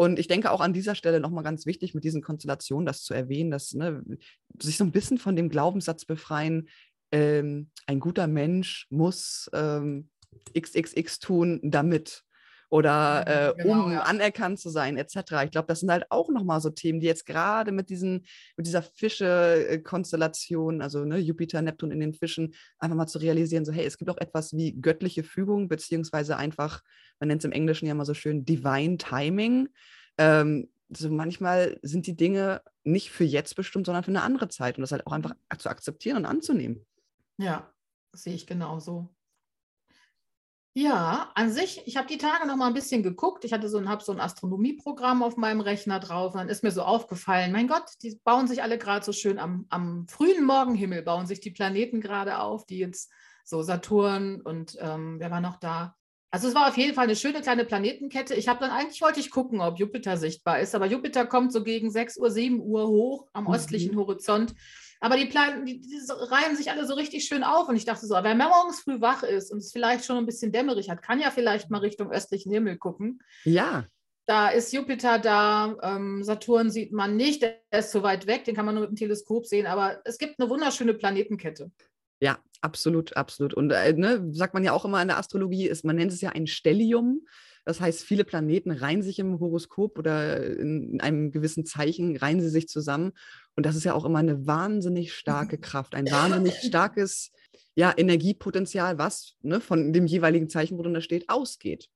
Und 0.00 0.18
ich 0.18 0.28
denke 0.28 0.50
auch 0.50 0.62
an 0.62 0.72
dieser 0.72 0.94
Stelle 0.94 1.20
nochmal 1.20 1.44
ganz 1.44 1.66
wichtig, 1.66 1.92
mit 1.92 2.04
diesen 2.04 2.22
Konstellationen 2.22 2.86
das 2.86 3.02
zu 3.02 3.12
erwähnen, 3.12 3.50
dass 3.50 3.74
ne, 3.74 4.02
sich 4.58 4.78
so 4.78 4.84
ein 4.84 4.92
bisschen 4.92 5.18
von 5.18 5.36
dem 5.36 5.50
Glaubenssatz 5.50 6.06
befreien, 6.06 6.70
ähm, 7.12 7.68
ein 7.84 8.00
guter 8.00 8.26
Mensch 8.26 8.86
muss 8.88 9.50
ähm, 9.52 10.08
XXX 10.58 11.18
tun, 11.18 11.60
damit 11.62 12.24
oder 12.70 13.24
äh, 13.26 13.62
genau, 13.62 13.84
um 13.84 13.92
ja. 13.92 14.02
anerkannt 14.02 14.60
zu 14.60 14.70
sein, 14.70 14.96
etc. 14.96 15.16
Ich 15.44 15.50
glaube, 15.50 15.66
das 15.66 15.80
sind 15.80 15.90
halt 15.90 16.06
auch 16.08 16.30
nochmal 16.30 16.60
so 16.60 16.70
Themen, 16.70 17.00
die 17.00 17.06
jetzt 17.06 17.26
gerade 17.26 17.72
mit 17.72 17.90
diesen, 17.90 18.24
mit 18.56 18.66
dieser 18.66 18.82
Fische-Konstellation, 18.82 20.80
also 20.80 21.04
ne, 21.04 21.18
Jupiter, 21.18 21.60
Neptun 21.62 21.90
in 21.90 21.98
den 21.98 22.14
Fischen, 22.14 22.54
einfach 22.78 22.96
mal 22.96 23.08
zu 23.08 23.18
realisieren, 23.18 23.64
so 23.64 23.72
hey, 23.72 23.84
es 23.84 23.98
gibt 23.98 24.08
auch 24.08 24.18
etwas 24.18 24.52
wie 24.52 24.80
göttliche 24.80 25.24
Fügung, 25.24 25.68
beziehungsweise 25.68 26.36
einfach, 26.36 26.82
man 27.18 27.28
nennt 27.28 27.40
es 27.40 27.44
im 27.44 27.52
Englischen 27.52 27.86
ja 27.86 27.94
mal 27.94 28.04
so 28.04 28.14
schön, 28.14 28.44
Divine 28.44 28.98
Timing. 28.98 29.68
Ähm, 30.16 30.68
so 30.90 31.10
manchmal 31.10 31.78
sind 31.82 32.06
die 32.06 32.16
Dinge 32.16 32.62
nicht 32.84 33.10
für 33.10 33.24
jetzt 33.24 33.56
bestimmt, 33.56 33.86
sondern 33.86 34.04
für 34.04 34.10
eine 34.10 34.22
andere 34.22 34.48
Zeit 34.48 34.76
und 34.76 34.82
das 34.82 34.92
halt 34.92 35.06
auch 35.06 35.12
einfach 35.12 35.34
zu 35.58 35.68
akzeptieren 35.68 36.18
und 36.18 36.26
anzunehmen. 36.26 36.86
Ja, 37.36 37.72
sehe 38.12 38.34
ich 38.34 38.46
genauso. 38.46 39.08
Ja, 40.72 41.32
an 41.34 41.50
sich, 41.50 41.82
ich 41.86 41.96
habe 41.96 42.06
die 42.06 42.18
Tage 42.18 42.46
noch 42.46 42.56
mal 42.56 42.68
ein 42.68 42.74
bisschen 42.74 43.02
geguckt. 43.02 43.44
Ich 43.44 43.52
hatte 43.52 43.68
so 43.68 43.78
ein, 43.78 43.88
hab 43.88 44.02
so 44.02 44.12
ein 44.12 44.20
Astronomieprogramm 44.20 45.22
auf 45.24 45.36
meinem 45.36 45.60
Rechner 45.60 45.98
drauf. 45.98 46.34
Und 46.34 46.38
dann 46.38 46.48
ist 46.48 46.62
mir 46.62 46.70
so 46.70 46.82
aufgefallen, 46.82 47.50
mein 47.50 47.66
Gott, 47.66 47.90
die 48.02 48.20
bauen 48.22 48.46
sich 48.46 48.62
alle 48.62 48.78
gerade 48.78 49.04
so 49.04 49.12
schön 49.12 49.40
am, 49.40 49.66
am 49.68 50.06
frühen 50.06 50.44
Morgenhimmel, 50.44 51.02
bauen 51.02 51.26
sich 51.26 51.40
die 51.40 51.50
Planeten 51.50 52.00
gerade 52.00 52.38
auf, 52.38 52.66
die 52.66 52.78
jetzt 52.78 53.10
so 53.44 53.62
Saturn 53.62 54.40
und 54.40 54.76
ähm, 54.80 55.16
wer 55.18 55.30
war 55.30 55.40
noch 55.40 55.56
da? 55.56 55.96
Also 56.30 56.46
es 56.46 56.54
war 56.54 56.68
auf 56.68 56.78
jeden 56.78 56.94
Fall 56.94 57.04
eine 57.04 57.16
schöne 57.16 57.40
kleine 57.40 57.64
Planetenkette. 57.64 58.34
Ich 58.34 58.46
habe 58.46 58.60
dann 58.60 58.70
eigentlich 58.70 59.02
wollte 59.02 59.18
ich 59.18 59.32
gucken, 59.32 59.60
ob 59.60 59.80
Jupiter 59.80 60.16
sichtbar 60.16 60.60
ist, 60.60 60.76
aber 60.76 60.86
Jupiter 60.86 61.26
kommt 61.26 61.52
so 61.52 61.64
gegen 61.64 61.90
6 61.90 62.18
Uhr, 62.18 62.30
7 62.30 62.60
Uhr 62.60 62.86
hoch 62.86 63.26
am 63.32 63.44
mhm. 63.44 63.54
östlichen 63.54 63.96
Horizont. 63.96 64.54
Aber 65.00 65.16
die, 65.16 65.26
Plan 65.26 65.64
die, 65.64 65.80
die 65.80 65.98
reihen 66.08 66.56
sich 66.56 66.70
alle 66.70 66.86
so 66.86 66.94
richtig 66.94 67.24
schön 67.24 67.42
auf. 67.42 67.68
Und 67.68 67.76
ich 67.76 67.86
dachte 67.86 68.06
so, 68.06 68.14
wer 68.14 68.34
morgens 68.34 68.80
früh 68.80 69.00
wach 69.00 69.22
ist 69.22 69.50
und 69.50 69.58
es 69.58 69.72
vielleicht 69.72 70.04
schon 70.04 70.18
ein 70.18 70.26
bisschen 70.26 70.52
dämmerig 70.52 70.90
hat, 70.90 71.02
kann 71.02 71.20
ja 71.20 71.30
vielleicht 71.30 71.70
mal 71.70 71.78
Richtung 71.78 72.10
östlichen 72.10 72.52
Himmel 72.52 72.76
gucken. 72.76 73.20
Ja. 73.44 73.86
Da 74.26 74.50
ist 74.50 74.72
Jupiter 74.72 75.18
da, 75.18 75.76
ähm, 75.82 76.22
Saturn 76.22 76.70
sieht 76.70 76.92
man 76.92 77.16
nicht, 77.16 77.42
der 77.42 77.58
ist 77.72 77.90
zu 77.90 78.02
weit 78.02 78.26
weg, 78.26 78.44
den 78.44 78.54
kann 78.54 78.66
man 78.66 78.74
nur 78.74 78.82
mit 78.82 78.90
dem 78.90 78.96
Teleskop 78.96 79.46
sehen, 79.46 79.66
aber 79.66 80.02
es 80.04 80.18
gibt 80.18 80.38
eine 80.38 80.48
wunderschöne 80.48 80.94
Planetenkette. 80.94 81.72
Ja, 82.20 82.38
absolut, 82.60 83.16
absolut. 83.16 83.54
Und 83.54 83.72
äh, 83.72 83.92
ne, 83.94 84.28
sagt 84.30 84.54
man 84.54 84.62
ja 84.62 84.72
auch 84.72 84.84
immer 84.84 85.00
in 85.02 85.08
der 85.08 85.18
Astrologie, 85.18 85.66
ist, 85.66 85.84
man 85.84 85.96
nennt 85.96 86.12
es 86.12 86.20
ja 86.20 86.30
ein 86.30 86.46
Stellium. 86.46 87.26
Das 87.64 87.80
heißt, 87.80 88.02
viele 88.04 88.24
Planeten 88.24 88.70
reihen 88.70 89.02
sich 89.02 89.18
im 89.18 89.40
Horoskop 89.40 89.98
oder 89.98 90.44
in 90.44 91.00
einem 91.00 91.30
gewissen 91.30 91.66
Zeichen, 91.66 92.16
reihen 92.16 92.40
sie 92.40 92.48
sich 92.48 92.68
zusammen. 92.68 93.12
Und 93.56 93.66
das 93.66 93.76
ist 93.76 93.84
ja 93.84 93.94
auch 93.94 94.04
immer 94.04 94.18
eine 94.18 94.46
wahnsinnig 94.46 95.12
starke 95.12 95.58
Kraft, 95.60 95.94
ein 95.94 96.10
wahnsinnig 96.10 96.54
starkes 96.54 97.32
ja, 97.74 97.92
Energiepotenzial, 97.96 98.98
was 98.98 99.36
ne, 99.42 99.60
von 99.60 99.92
dem 99.92 100.06
jeweiligen 100.06 100.48
Zeichen, 100.48 100.78
wo 100.78 100.82
da 100.82 101.00
steht, 101.00 101.28
ausgeht. 101.28 101.88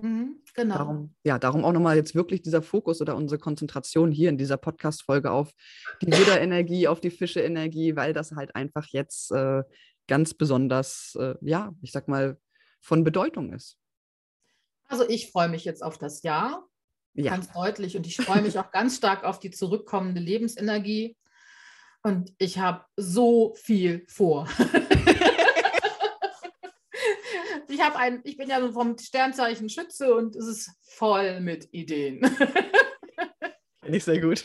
Mhm, 0.00 0.40
genau. 0.54 0.76
Darum, 0.76 1.14
ja, 1.24 1.38
darum 1.38 1.64
auch 1.64 1.72
nochmal 1.72 1.96
jetzt 1.96 2.14
wirklich 2.14 2.42
dieser 2.42 2.62
Fokus 2.62 3.00
oder 3.00 3.16
unsere 3.16 3.40
Konzentration 3.40 4.12
hier 4.12 4.28
in 4.28 4.38
dieser 4.38 4.56
Podcast-Folge 4.56 5.30
auf 5.30 5.52
die 6.00 6.06
Widderenergie, 6.06 6.88
auf 6.88 7.00
die 7.00 7.10
Fische-Energie, 7.10 7.96
weil 7.96 8.12
das 8.12 8.32
halt 8.32 8.54
einfach 8.54 8.86
jetzt 8.88 9.32
äh, 9.32 9.62
ganz 10.08 10.34
besonders, 10.34 11.16
äh, 11.18 11.34
ja, 11.40 11.74
ich 11.82 11.92
sag 11.92 12.08
mal, 12.08 12.38
von 12.80 13.04
Bedeutung 13.04 13.52
ist. 13.52 13.78
Also 14.86 15.08
ich 15.08 15.30
freue 15.30 15.48
mich 15.48 15.64
jetzt 15.64 15.82
auf 15.82 15.98
das 15.98 16.22
Jahr, 16.22 16.68
ja. 17.14 17.30
ganz 17.32 17.52
deutlich. 17.52 17.96
Und 17.96 18.06
ich 18.06 18.16
freue 18.16 18.42
mich 18.42 18.58
auch 18.58 18.70
ganz 18.70 18.96
stark 18.96 19.24
auf 19.24 19.38
die 19.38 19.50
zurückkommende 19.50 20.20
Lebensenergie. 20.20 21.16
Und 22.02 22.32
ich 22.38 22.58
habe 22.58 22.84
so 22.96 23.54
viel 23.54 24.04
vor. 24.08 24.48
ich 27.68 27.80
habe 27.80 27.96
ein, 27.96 28.20
ich 28.24 28.36
bin 28.36 28.48
ja 28.48 28.72
vom 28.72 28.98
Sternzeichen 28.98 29.68
Schütze 29.68 30.14
und 30.14 30.34
es 30.36 30.46
ist 30.46 30.70
voll 30.82 31.40
mit 31.40 31.68
Ideen. 31.72 32.20
Nicht 33.86 34.04
sehr 34.04 34.20
gut. 34.20 34.44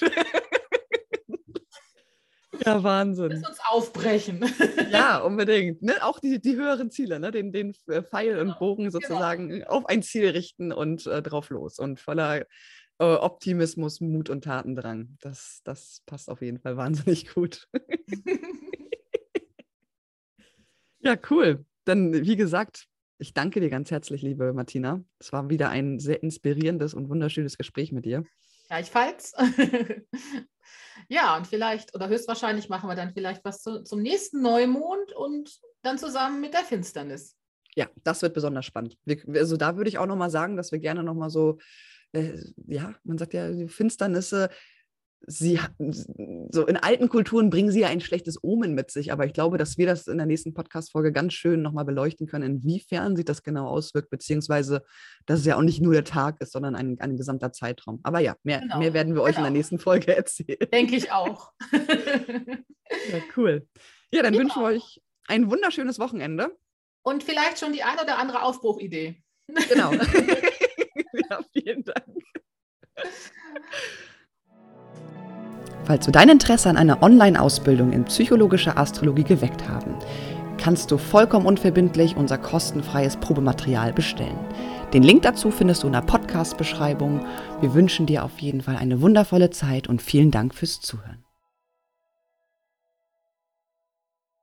Ja, 2.68 2.80
Wahnsinn. 2.84 3.32
Lass 3.32 3.50
uns 3.50 3.60
aufbrechen. 3.70 4.46
Ja, 4.90 5.20
unbedingt. 5.20 5.82
Ne? 5.82 5.96
Auch 6.02 6.20
die, 6.20 6.40
die 6.40 6.56
höheren 6.56 6.90
Ziele, 6.90 7.20
ne? 7.20 7.32
den, 7.32 7.52
den 7.52 7.74
Pfeil 7.74 8.40
und 8.40 8.48
genau, 8.48 8.60
Bogen 8.60 8.84
genau. 8.84 8.92
sozusagen 8.92 9.50
genau. 9.50 9.68
auf 9.68 9.86
ein 9.86 10.02
Ziel 10.02 10.30
richten 10.30 10.72
und 10.72 11.06
äh, 11.08 11.22
drauf 11.22 11.50
los. 11.50 11.78
Und 11.78 12.00
voller 12.00 12.46
äh, 13.00 13.04
Optimismus, 13.04 14.00
Mut 14.00 14.30
und 14.30 14.44
Tatendrang. 14.44 15.18
Das, 15.20 15.62
das 15.66 16.02
passt 16.06 16.30
auf 16.30 16.42
jeden 16.42 16.60
Fall 16.60 16.78
wahnsinnig 16.78 17.34
gut. 17.34 17.68
ja, 21.00 21.18
cool. 21.30 21.66
Dann, 21.84 22.14
wie 22.14 22.38
gesagt, 22.38 22.88
ich 23.20 23.34
danke 23.34 23.60
dir 23.60 23.70
ganz 23.70 23.92
herzlich, 23.92 24.22
liebe 24.22 24.54
Martina. 24.54 25.04
Es 25.20 25.34
war 25.34 25.50
wieder 25.50 25.70
ein 25.70 26.00
sehr 26.00 26.24
inspirierendes 26.24 26.94
und 26.94 27.10
wunderschönes 27.10 27.58
Gespräch 27.58 27.92
mit 27.92 28.06
dir. 28.06 28.24
Gleichfalls. 28.68 29.34
Ja, 31.10 31.38
und 31.38 31.48
vielleicht 31.48 31.96
oder 31.96 32.08
höchstwahrscheinlich 32.08 32.70
machen 32.70 32.90
wir 32.90 32.96
dann 32.96 33.12
vielleicht 33.12 33.44
was 33.46 33.62
zu, 33.62 33.84
zum 33.84 34.02
nächsten 34.02 34.42
Neumond 34.42 35.14
und 35.14 35.60
dann 35.84 35.98
zusammen 35.98 36.42
mit 36.42 36.54
der 36.54 36.64
Finsternis. 36.64 37.36
Ja, 37.76 37.88
das 38.04 38.22
wird 38.22 38.34
besonders 38.34 38.66
spannend. 38.66 38.98
Wir, 39.06 39.22
also 39.36 39.56
da 39.56 39.78
würde 39.78 39.90
ich 39.90 39.98
auch 39.98 40.08
nochmal 40.08 40.32
sagen, 40.32 40.58
dass 40.58 40.72
wir 40.72 40.80
gerne 40.80 41.04
nochmal 41.04 41.30
so, 41.30 41.60
äh, 42.14 42.34
ja, 42.66 42.96
man 43.04 43.18
sagt 43.18 43.34
ja, 43.34 43.68
Finsternisse 43.68 44.50
sie 45.26 45.60
so 46.52 46.66
in 46.66 46.78
alten 46.78 47.10
Kulturen 47.10 47.50
bringen 47.50 47.72
sie 47.72 47.82
ja 47.82 47.88
ein 47.88 48.02
schlechtes 48.02 48.42
Omen 48.44 48.74
mit 48.74 48.92
sich, 48.92 49.12
aber 49.12 49.26
ich 49.26 49.34
glaube, 49.34 49.58
dass 49.58 49.78
wir 49.78 49.86
das 49.86 50.08
in 50.08 50.18
der 50.18 50.28
nächsten 50.28 50.54
Podcast-Folge 50.54 51.12
ganz 51.12 51.34
schön 51.34 51.62
nochmal 51.62 51.86
beleuchten 51.86 52.28
können, 52.28 52.58
inwiefern 52.58 53.16
sich 53.16 53.26
das 53.26 53.44
genau 53.44 53.68
auswirkt, 53.68 54.10
beziehungsweise 54.10 54.84
dass 55.26 55.40
es 55.40 55.46
ja 55.46 55.58
auch 55.58 55.62
nicht 55.62 55.82
nur 55.82 55.94
der 55.94 56.04
Tag 56.04 56.40
ist, 56.42 56.52
sondern 56.52 56.76
ein, 56.76 56.98
ein 57.00 57.18
gesamter 57.18 57.52
Zeitraum. 57.52 58.00
Aber 58.04 58.20
ja, 58.20 58.36
mehr, 58.44 58.62
genau. 58.62 58.80
mehr 58.80 58.94
werden 58.94 59.16
wir 59.16 59.22
euch 59.22 59.36
genau. 59.36 59.40
in 59.40 59.44
der 59.44 59.52
genau. 59.52 59.58
nächsten 59.58 59.80
Folge 59.80 60.16
erzählen. 60.18 60.70
Denke 60.72 60.96
ich 60.96 61.12
auch. 61.12 61.52
ja, 61.72 63.20
cool. 63.36 63.68
Ja, 64.12 64.24
dann 64.24 64.34
ja. 64.34 64.40
wünschen 64.40 64.62
wir 64.62 64.68
euch 64.68 65.02
ein 65.28 65.50
wunderschönes 65.52 66.00
Wochenende. 66.00 66.56
Und 67.04 67.24
vielleicht 67.24 67.60
schon 67.60 67.74
die 67.74 67.84
ein 67.84 68.00
oder 68.00 68.18
andere 68.18 68.44
Aufbruchidee. 68.44 69.22
Genau. 69.70 69.92
ja, 71.30 71.42
vielen 71.54 71.84
Dank. 71.84 72.06
Falls 75.88 76.06
wir 76.06 76.12
dein 76.12 76.28
Interesse 76.28 76.70
an 76.70 76.76
einer 76.76 77.02
Online-Ausbildung 77.02 77.94
in 77.94 78.04
psychologischer 78.04 78.78
Astrologie 78.78 79.24
geweckt 79.24 79.70
haben, 79.70 79.96
kannst 80.58 80.92
du 80.92 80.98
vollkommen 80.98 81.46
unverbindlich 81.46 82.18
unser 82.18 82.38
kostenfreies 82.38 83.16
Probematerial 83.16 83.94
bestellen. 83.94 84.38
Den 84.92 85.02
Link 85.02 85.22
dazu 85.22 85.50
findest 85.50 85.84
du 85.84 85.88
in 85.88 85.94
der 85.94 86.02
Podcast-Beschreibung. 86.02 87.26
Wir 87.62 87.74
wünschen 87.74 88.06
dir 88.06 88.26
auf 88.26 88.38
jeden 88.40 88.64
Fall 88.64 88.76
eine 88.76 89.00
wundervolle 89.00 89.50
Zeit 89.50 89.88
und 89.88 90.02
vielen 90.02 90.30
Dank 90.30 90.56
fürs 90.56 90.82
Zuhören. 90.82 91.27